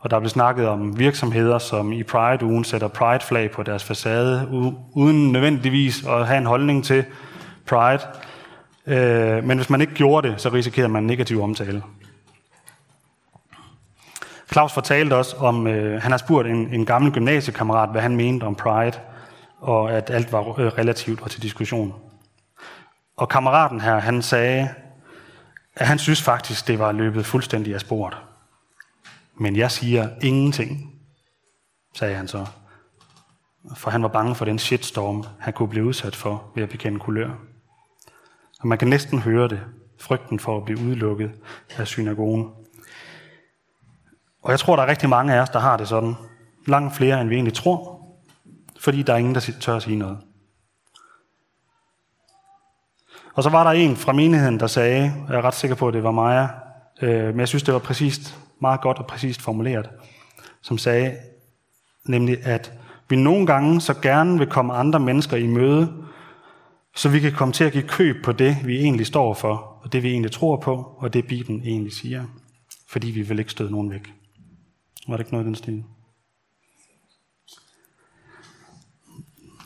Og 0.00 0.10
der 0.10 0.18
blev 0.18 0.28
snakket 0.28 0.68
om 0.68 0.98
virksomheder, 0.98 1.58
som 1.58 1.92
i 1.92 2.02
Pride-ugen 2.02 2.64
sætter 2.64 2.88
Pride-flag 2.88 3.50
på 3.50 3.62
deres 3.62 3.84
facade, 3.84 4.48
uden 4.94 5.32
nødvendigvis 5.32 6.06
at 6.06 6.26
have 6.26 6.38
en 6.38 6.46
holdning 6.46 6.84
til 6.84 7.04
Pride. 7.66 8.00
Øh, 8.86 9.44
men 9.44 9.58
hvis 9.58 9.70
man 9.70 9.80
ikke 9.80 9.94
gjorde 9.94 10.28
det, 10.28 10.40
så 10.40 10.48
risikerede 10.48 10.88
man 10.88 11.02
negativ 11.02 11.42
omtale. 11.42 11.82
Claus 14.52 14.72
fortalte 14.72 15.16
også 15.16 15.36
om, 15.36 15.66
øh, 15.66 16.02
han 16.02 16.10
har 16.10 16.18
spurgt 16.18 16.48
en, 16.48 16.74
en 16.74 16.86
gammel 16.86 17.12
gymnasiekammerat, 17.12 17.90
hvad 17.90 18.02
han 18.02 18.16
mente 18.16 18.44
om 18.44 18.54
Pride, 18.54 18.98
og 19.58 19.92
at 19.92 20.10
alt 20.10 20.32
var 20.32 20.60
øh, 20.60 20.66
relativt 20.66 21.20
og 21.20 21.30
til 21.30 21.42
diskussion. 21.42 21.94
Og 23.16 23.28
kammeraten 23.28 23.80
her, 23.80 23.98
han 23.98 24.22
sagde, 24.22 24.68
at 25.74 25.86
han 25.86 25.98
synes 25.98 26.22
faktisk, 26.22 26.68
det 26.68 26.78
var 26.78 26.92
løbet 26.92 27.26
fuldstændig 27.26 27.74
af 27.74 27.80
sporet. 27.80 28.16
Men 29.34 29.56
jeg 29.56 29.70
siger 29.70 30.08
ingenting, 30.22 30.94
sagde 31.94 32.14
han 32.14 32.28
så. 32.28 32.46
For 33.76 33.90
han 33.90 34.02
var 34.02 34.08
bange 34.08 34.34
for 34.34 34.44
den 34.44 34.58
shitstorm, 34.58 35.24
han 35.38 35.52
kunne 35.52 35.68
blive 35.68 35.84
udsat 35.84 36.16
for 36.16 36.52
ved 36.54 36.62
at 36.62 36.68
bekende 36.68 36.98
kulør. 36.98 37.30
Og 38.60 38.68
man 38.68 38.78
kan 38.78 38.88
næsten 38.88 39.18
høre 39.18 39.48
det, 39.48 39.60
frygten 40.00 40.38
for 40.38 40.56
at 40.56 40.64
blive 40.64 40.78
udelukket 40.78 41.30
af 41.78 41.86
synagogen. 41.86 42.50
Og 44.42 44.50
jeg 44.50 44.58
tror, 44.58 44.76
der 44.76 44.82
er 44.82 44.86
rigtig 44.86 45.08
mange 45.08 45.34
af 45.34 45.40
os, 45.40 45.50
der 45.50 45.58
har 45.58 45.76
det 45.76 45.88
sådan. 45.88 46.14
Langt 46.66 46.96
flere, 46.96 47.20
end 47.20 47.28
vi 47.28 47.34
egentlig 47.34 47.54
tror, 47.54 48.00
fordi 48.80 49.02
der 49.02 49.12
er 49.12 49.16
ingen, 49.16 49.34
der 49.34 49.40
tør 49.60 49.76
at 49.76 49.82
sige 49.82 49.96
noget. 49.96 50.18
Og 53.34 53.42
så 53.42 53.50
var 53.50 53.64
der 53.64 53.70
en 53.70 53.96
fra 53.96 54.12
menigheden, 54.12 54.60
der 54.60 54.66
sagde, 54.66 55.12
og 55.26 55.32
jeg 55.32 55.38
er 55.38 55.42
ret 55.42 55.54
sikker 55.54 55.74
på, 55.76 55.88
at 55.88 55.94
det 55.94 56.02
var 56.02 56.10
Maja, 56.10 56.48
øh, 57.02 57.26
men 57.26 57.40
jeg 57.40 57.48
synes, 57.48 57.62
det 57.62 57.74
var 57.74 57.80
præcist, 57.80 58.38
meget 58.60 58.80
godt 58.80 58.98
og 58.98 59.06
præcist 59.06 59.42
formuleret, 59.42 59.90
som 60.62 60.78
sagde 60.78 61.16
nemlig, 62.04 62.46
at 62.46 62.72
vi 63.08 63.16
nogle 63.16 63.46
gange 63.46 63.80
så 63.80 63.94
gerne 63.94 64.38
vil 64.38 64.46
komme 64.46 64.72
andre 64.72 65.00
mennesker 65.00 65.36
i 65.36 65.46
møde, 65.46 65.92
så 66.96 67.08
vi 67.08 67.20
kan 67.20 67.32
komme 67.32 67.52
til 67.52 67.64
at 67.64 67.72
give 67.72 67.88
køb 67.88 68.24
på 68.24 68.32
det, 68.32 68.56
vi 68.64 68.78
egentlig 68.78 69.06
står 69.06 69.34
for, 69.34 69.80
og 69.82 69.92
det 69.92 70.02
vi 70.02 70.10
egentlig 70.10 70.32
tror 70.32 70.56
på, 70.56 70.96
og 70.98 71.12
det 71.12 71.26
Bibelen 71.26 71.62
egentlig 71.62 71.92
siger. 71.92 72.24
Fordi 72.88 73.10
vi 73.10 73.22
vil 73.22 73.38
ikke 73.38 73.50
støde 73.50 73.70
nogen 73.70 73.90
væk. 73.90 74.19
Var 75.08 75.16
det 75.16 75.20
ikke 75.20 75.32
noget 75.32 75.44
i 75.44 75.46
den 75.46 75.54
stil? 75.54 75.84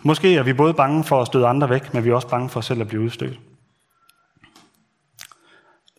Måske 0.03 0.37
er 0.37 0.43
vi 0.43 0.53
både 0.53 0.75
bange 0.75 1.05
for 1.05 1.21
at 1.21 1.27
støde 1.27 1.47
andre 1.47 1.71
væk, 1.71 1.95
men 1.95 2.05
vi 2.05 2.11
er 2.11 2.15
også 2.15 2.29
bange 2.29 2.49
for 2.49 2.61
selv 2.61 2.81
at 2.81 2.89
blive 2.89 3.03
udstødt. 3.03 3.41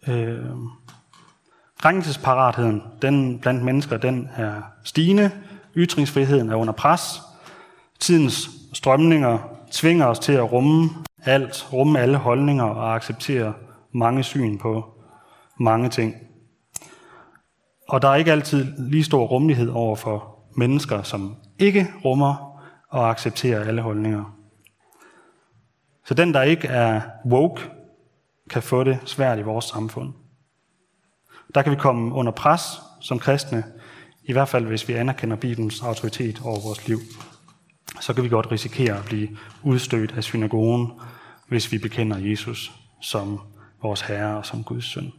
Øh, 0.08 0.46
krænkelsesparatheden 1.80 2.84
den 3.02 3.40
blandt 3.40 3.64
mennesker, 3.64 3.98
den 3.98 4.30
er 4.36 4.62
stigende. 4.84 5.32
Ytringsfriheden 5.76 6.50
er 6.50 6.56
under 6.56 6.74
pres. 6.74 7.22
Tidens 8.00 8.50
strømninger 8.74 9.40
tvinger 9.72 10.06
os 10.06 10.20
til 10.20 10.34
at 10.34 10.52
rumme 10.52 10.90
alt, 11.24 11.74
rumme 11.74 12.00
alle 12.00 12.18
holdninger 12.18 12.64
og 12.64 12.96
acceptere 12.96 13.54
mange 13.92 14.24
syn 14.24 14.58
på 14.58 14.86
mange 15.60 15.90
ting. 15.90 16.16
Og 17.88 18.02
der 18.02 18.08
er 18.08 18.16
ikke 18.16 18.32
altid 18.32 18.74
lige 18.78 19.04
stor 19.04 19.26
rummelighed 19.26 19.70
over 19.70 19.96
for 19.96 20.40
mennesker, 20.58 21.04
som 21.04 21.36
ikke 21.60 21.88
rummer 22.06 22.62
og 22.90 23.10
accepterer 23.10 23.68
alle 23.68 23.82
holdninger. 23.82 24.38
Så 26.06 26.14
den, 26.14 26.34
der 26.34 26.42
ikke 26.42 26.68
er 26.68 27.02
woke, 27.26 27.62
kan 28.50 28.62
få 28.62 28.84
det 28.84 29.00
svært 29.06 29.40
i 29.40 29.42
vores 29.42 29.66
samfund. 29.66 30.14
Der 31.56 31.62
kan 31.62 31.72
vi 31.72 31.78
komme 31.78 32.16
under 32.16 32.32
pres 32.32 32.62
som 33.02 33.20
kristne, 33.20 33.64
i 34.24 34.32
hvert 34.32 34.50
fald 34.50 34.66
hvis 34.66 34.88
vi 34.88 34.94
anerkender 34.94 35.36
Bibelens 35.36 35.84
autoritet 35.84 36.42
over 36.44 36.60
vores 36.60 36.88
liv. 36.88 36.98
Så 38.02 38.14
kan 38.14 38.24
vi 38.24 38.30
godt 38.30 38.52
risikere 38.52 38.98
at 38.98 39.06
blive 39.06 39.38
udstødt 39.64 40.14
af 40.18 40.24
synagogen, 40.24 40.92
hvis 41.48 41.72
vi 41.72 41.78
bekender 41.78 42.18
Jesus 42.18 42.72
som 43.02 43.40
vores 43.82 44.02
Herre 44.02 44.38
og 44.38 44.46
som 44.46 44.64
Guds 44.64 44.86
søn. 44.86 45.12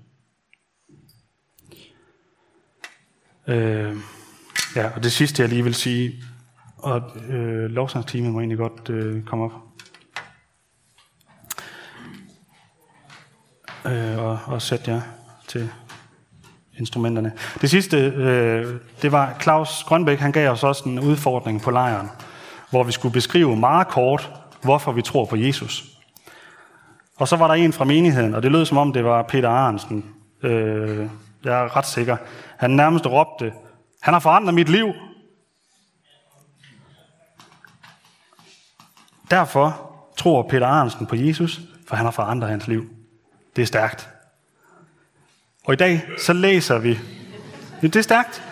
Øh, 3.48 3.96
ja, 4.76 4.88
og 4.96 5.02
det 5.02 5.12
sidste, 5.12 5.42
jeg 5.42 5.48
lige 5.48 5.64
vil 5.64 5.74
sige, 5.74 6.14
og 6.78 7.02
øh, 7.28 7.70
lovsangsteamet 7.70 8.32
må 8.32 8.38
egentlig 8.40 8.58
godt 8.58 8.90
øh, 8.90 9.24
komme 9.24 9.44
op. 9.44 9.52
Øh, 13.86 14.18
og, 14.18 14.38
og 14.46 14.62
sætte 14.62 14.90
jer 14.90 15.00
til 15.48 15.70
instrumenterne. 16.78 17.32
Det 17.60 17.70
sidste, 17.70 17.96
øh, 17.96 18.74
det 19.02 19.12
var 19.12 19.36
Claus 19.42 19.84
Grønbæk, 19.84 20.18
han 20.18 20.32
gav 20.32 20.50
os 20.50 20.62
også 20.62 20.88
en 20.88 21.00
udfordring 21.00 21.62
på 21.62 21.70
lejren, 21.70 22.10
hvor 22.70 22.82
vi 22.82 22.92
skulle 22.92 23.12
beskrive 23.12 23.56
meget 23.56 23.88
kort, 23.88 24.32
hvorfor 24.62 24.92
vi 24.92 25.02
tror 25.02 25.24
på 25.24 25.36
Jesus. 25.36 25.84
Og 27.16 27.28
så 27.28 27.36
var 27.36 27.46
der 27.46 27.54
en 27.54 27.72
fra 27.72 27.84
menigheden, 27.84 28.34
og 28.34 28.42
det 28.42 28.52
lød 28.52 28.64
som 28.64 28.78
om 28.78 28.92
det 28.92 29.04
var 29.04 29.22
Peter 29.22 29.48
Arnsen. 29.48 30.04
Øh, 30.42 31.06
jeg 31.44 31.64
er 31.64 31.76
ret 31.76 31.86
sikker. 31.86 32.16
Han 32.58 32.70
nærmest 32.70 33.06
råbte, 33.06 33.52
han 34.02 34.14
har 34.14 34.20
forandret 34.20 34.54
mit 34.54 34.68
liv. 34.68 34.92
Derfor 39.30 39.92
tror 40.16 40.42
Peter 40.42 40.66
Arnsen 40.66 41.06
på 41.06 41.16
Jesus, 41.16 41.60
for 41.86 41.96
han 41.96 42.04
har 42.04 42.12
forandret 42.12 42.50
hans 42.50 42.68
liv. 42.68 42.88
Det 43.56 43.62
er 43.62 43.66
stærkt. 43.66 44.08
Og 45.64 45.72
i 45.72 45.76
dag, 45.76 46.02
så 46.18 46.32
læser 46.32 46.78
vi. 46.78 46.98
Det 47.82 47.96
er 47.96 48.02
stærkt. 48.02 48.42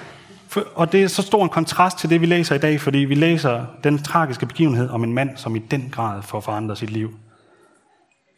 Og 0.75 0.93
det 0.93 1.03
er 1.03 1.09
så 1.09 1.23
stor 1.23 1.43
en 1.43 1.49
kontrast 1.49 1.99
til 1.99 2.11
det, 2.11 2.21
vi 2.21 2.27
læser 2.27 2.55
i 2.55 2.59
dag, 2.59 2.81
fordi 2.81 2.99
vi 2.99 3.15
læser 3.15 3.67
den 3.85 4.03
tragiske 4.03 4.47
begivenhed 4.47 4.91
om 4.91 5.05
en 5.05 5.13
mand, 5.13 5.37
som 5.37 5.57
i 5.57 5.59
den 5.59 5.91
grad 5.91 6.23
får 6.23 6.41
forandret 6.41 6.79
sit 6.79 6.91
liv 6.91 7.15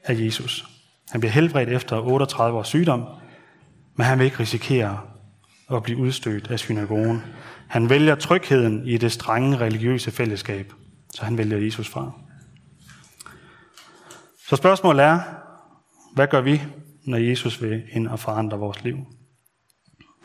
af 0.05 0.15
Jesus. 0.15 0.67
Han 1.11 1.21
bliver 1.21 1.33
helbredt 1.33 1.69
efter 1.69 2.01
38 2.01 2.59
års 2.59 2.69
sygdom, 2.69 3.05
men 3.95 4.07
han 4.07 4.19
vil 4.19 4.25
ikke 4.25 4.41
risikere 4.41 5.01
at 5.71 5.83
blive 5.83 5.99
udstødt 5.99 6.51
af 6.51 6.59
synagogen. 6.59 7.23
Han 7.69 7.91
vælger 7.91 8.15
trygheden 8.15 8.87
i 8.89 8.97
det 8.97 9.13
strenge 9.13 9.57
religiøse 9.57 10.11
fællesskab, 10.11 10.73
så 11.15 11.25
han 11.25 11.39
vælger 11.39 11.59
Jesus 11.59 11.89
fra. 11.89 12.13
Så 14.49 14.57
spørgsmålet 14.57 15.05
er, 15.05 15.21
hvad 16.15 16.27
gør 16.27 16.41
vi, 16.41 16.63
når 17.05 17.19
Jesus 17.19 17.63
vil 17.63 17.83
ind 17.93 18.09
og 18.09 18.19
forandre 18.19 18.59
vores 18.59 18.85
liv? 18.85 18.97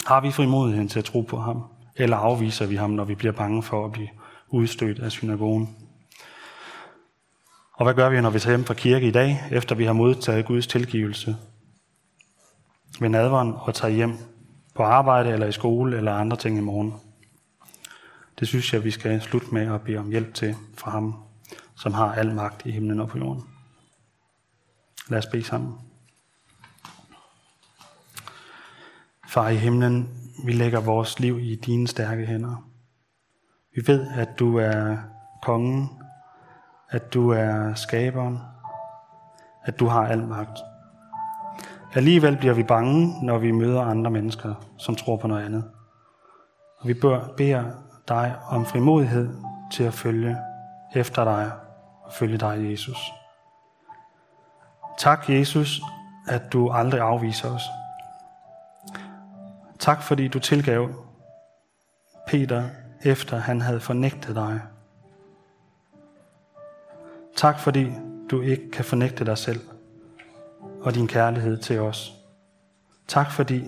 Har 0.06 0.22
vi 0.22 0.32
frimodigheden 0.32 0.88
til 0.88 1.00
at 1.00 1.06
tro 1.06 1.22
på 1.22 1.38
ham? 1.38 1.64
Eller 1.96 2.18
afviser 2.18 2.66
vi 2.66 2.76
ham, 2.76 2.90
når 2.90 3.06
vi 3.06 3.16
bliver 3.16 3.34
bange 3.34 3.64
for 3.64 3.86
at 3.86 3.92
blive 3.92 4.10
udstødt 4.50 5.00
af 5.00 5.12
synagogen? 5.12 5.76
Og 7.74 7.86
hvad 7.86 7.94
gør 7.94 8.10
vi, 8.10 8.22
når 8.22 8.30
vi 8.30 8.40
tager 8.40 8.58
hjem 8.58 8.66
fra 8.66 8.74
kirke 8.74 9.08
i 9.08 9.12
dag, 9.12 9.44
efter 9.52 9.76
vi 9.76 9.86
har 9.86 9.94
modtaget 9.94 10.46
Guds 10.46 10.68
tilgivelse 10.68 11.36
ved 13.00 13.10
nadveren 13.10 13.54
og 13.58 13.74
tager 13.76 13.94
hjem 13.94 14.18
på 14.74 14.84
arbejde 14.84 15.30
eller 15.30 15.48
i 15.48 15.52
skole 15.52 15.98
eller 15.98 16.14
andre 16.14 16.38
ting 16.38 16.58
i 16.58 16.62
morgen? 16.62 16.94
Det 18.40 18.48
synes 18.48 18.74
jeg, 18.74 18.84
vi 18.84 18.92
skal 18.92 19.22
slutte 19.22 19.48
med 19.54 19.74
at 19.74 19.82
bede 19.82 19.98
om 19.98 20.10
hjælp 20.10 20.34
til 20.34 20.56
fra 20.78 20.92
ham, 20.92 21.16
som 21.76 21.94
har 21.94 22.14
al 22.14 22.36
magt 22.36 22.66
i 22.66 22.72
himlen 22.72 23.00
og 23.00 23.08
på 23.08 23.18
jorden. 23.18 23.44
Lad 25.10 25.18
os 25.18 25.26
bede 25.26 25.44
sammen. 25.44 25.74
Far 29.28 29.50
i 29.50 29.56
himlen, 29.56 30.10
vi 30.46 30.52
lægger 30.52 30.80
vores 30.80 31.20
liv 31.20 31.40
i 31.40 31.56
dine 31.56 31.88
stærke 31.88 32.26
hænder. 32.26 32.68
Vi 33.76 33.82
ved, 33.88 34.08
at 34.16 34.30
du 34.40 34.58
er 34.58 34.98
kongen, 35.44 35.90
at 36.90 37.14
du 37.14 37.30
er 37.30 37.74
skaberen, 37.74 38.40
at 39.64 39.80
du 39.80 39.86
har 39.88 40.08
al 40.08 40.28
magt. 40.28 40.58
Alligevel 41.94 42.38
bliver 42.38 42.54
vi 42.54 42.64
bange, 42.64 43.26
når 43.26 43.38
vi 43.38 43.52
møder 43.52 43.82
andre 43.82 44.12
mennesker, 44.12 44.54
som 44.78 44.96
tror 44.96 45.18
på 45.18 45.28
noget 45.28 45.46
andet. 45.46 45.72
Og 46.78 46.88
vi 46.88 46.94
bør, 46.94 47.28
beder 47.38 47.64
dig 48.08 48.36
om 48.50 48.66
frimodighed 48.66 49.30
til 49.72 49.84
at 49.84 49.94
følge 49.94 50.38
efter 50.96 51.24
dig 51.24 51.52
og 52.04 52.14
følge 52.14 52.38
dig, 52.38 52.72
Jesus. 52.72 52.98
Tak, 54.98 55.30
Jesus, 55.30 55.82
at 56.28 56.54
du 56.54 56.70
aldrig 56.70 57.02
afviser 57.02 57.50
os. 57.50 57.64
Tak, 59.80 60.02
fordi 60.02 60.28
du 60.28 60.40
tilgav 60.40 60.90
Peter, 62.28 62.64
efter 63.04 63.38
han 63.38 63.62
havde 63.62 63.80
fornægtet 63.80 64.36
dig. 64.36 64.62
Tak, 67.36 67.60
fordi 67.60 67.88
du 68.32 68.42
ikke 68.42 68.72
kan 68.72 68.86
fornægte 68.86 69.26
dig 69.26 69.38
selv 69.38 69.60
og 70.82 70.96
din 70.96 71.08
kærlighed 71.08 71.58
til 71.58 71.80
os. 71.80 72.14
Tak, 73.08 73.32
fordi 73.32 73.64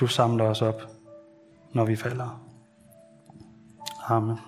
du 0.00 0.06
samler 0.06 0.44
os 0.44 0.62
op, 0.62 0.82
når 1.72 1.84
vi 1.84 1.96
falder. 1.96 2.42
Amen. 4.08 4.38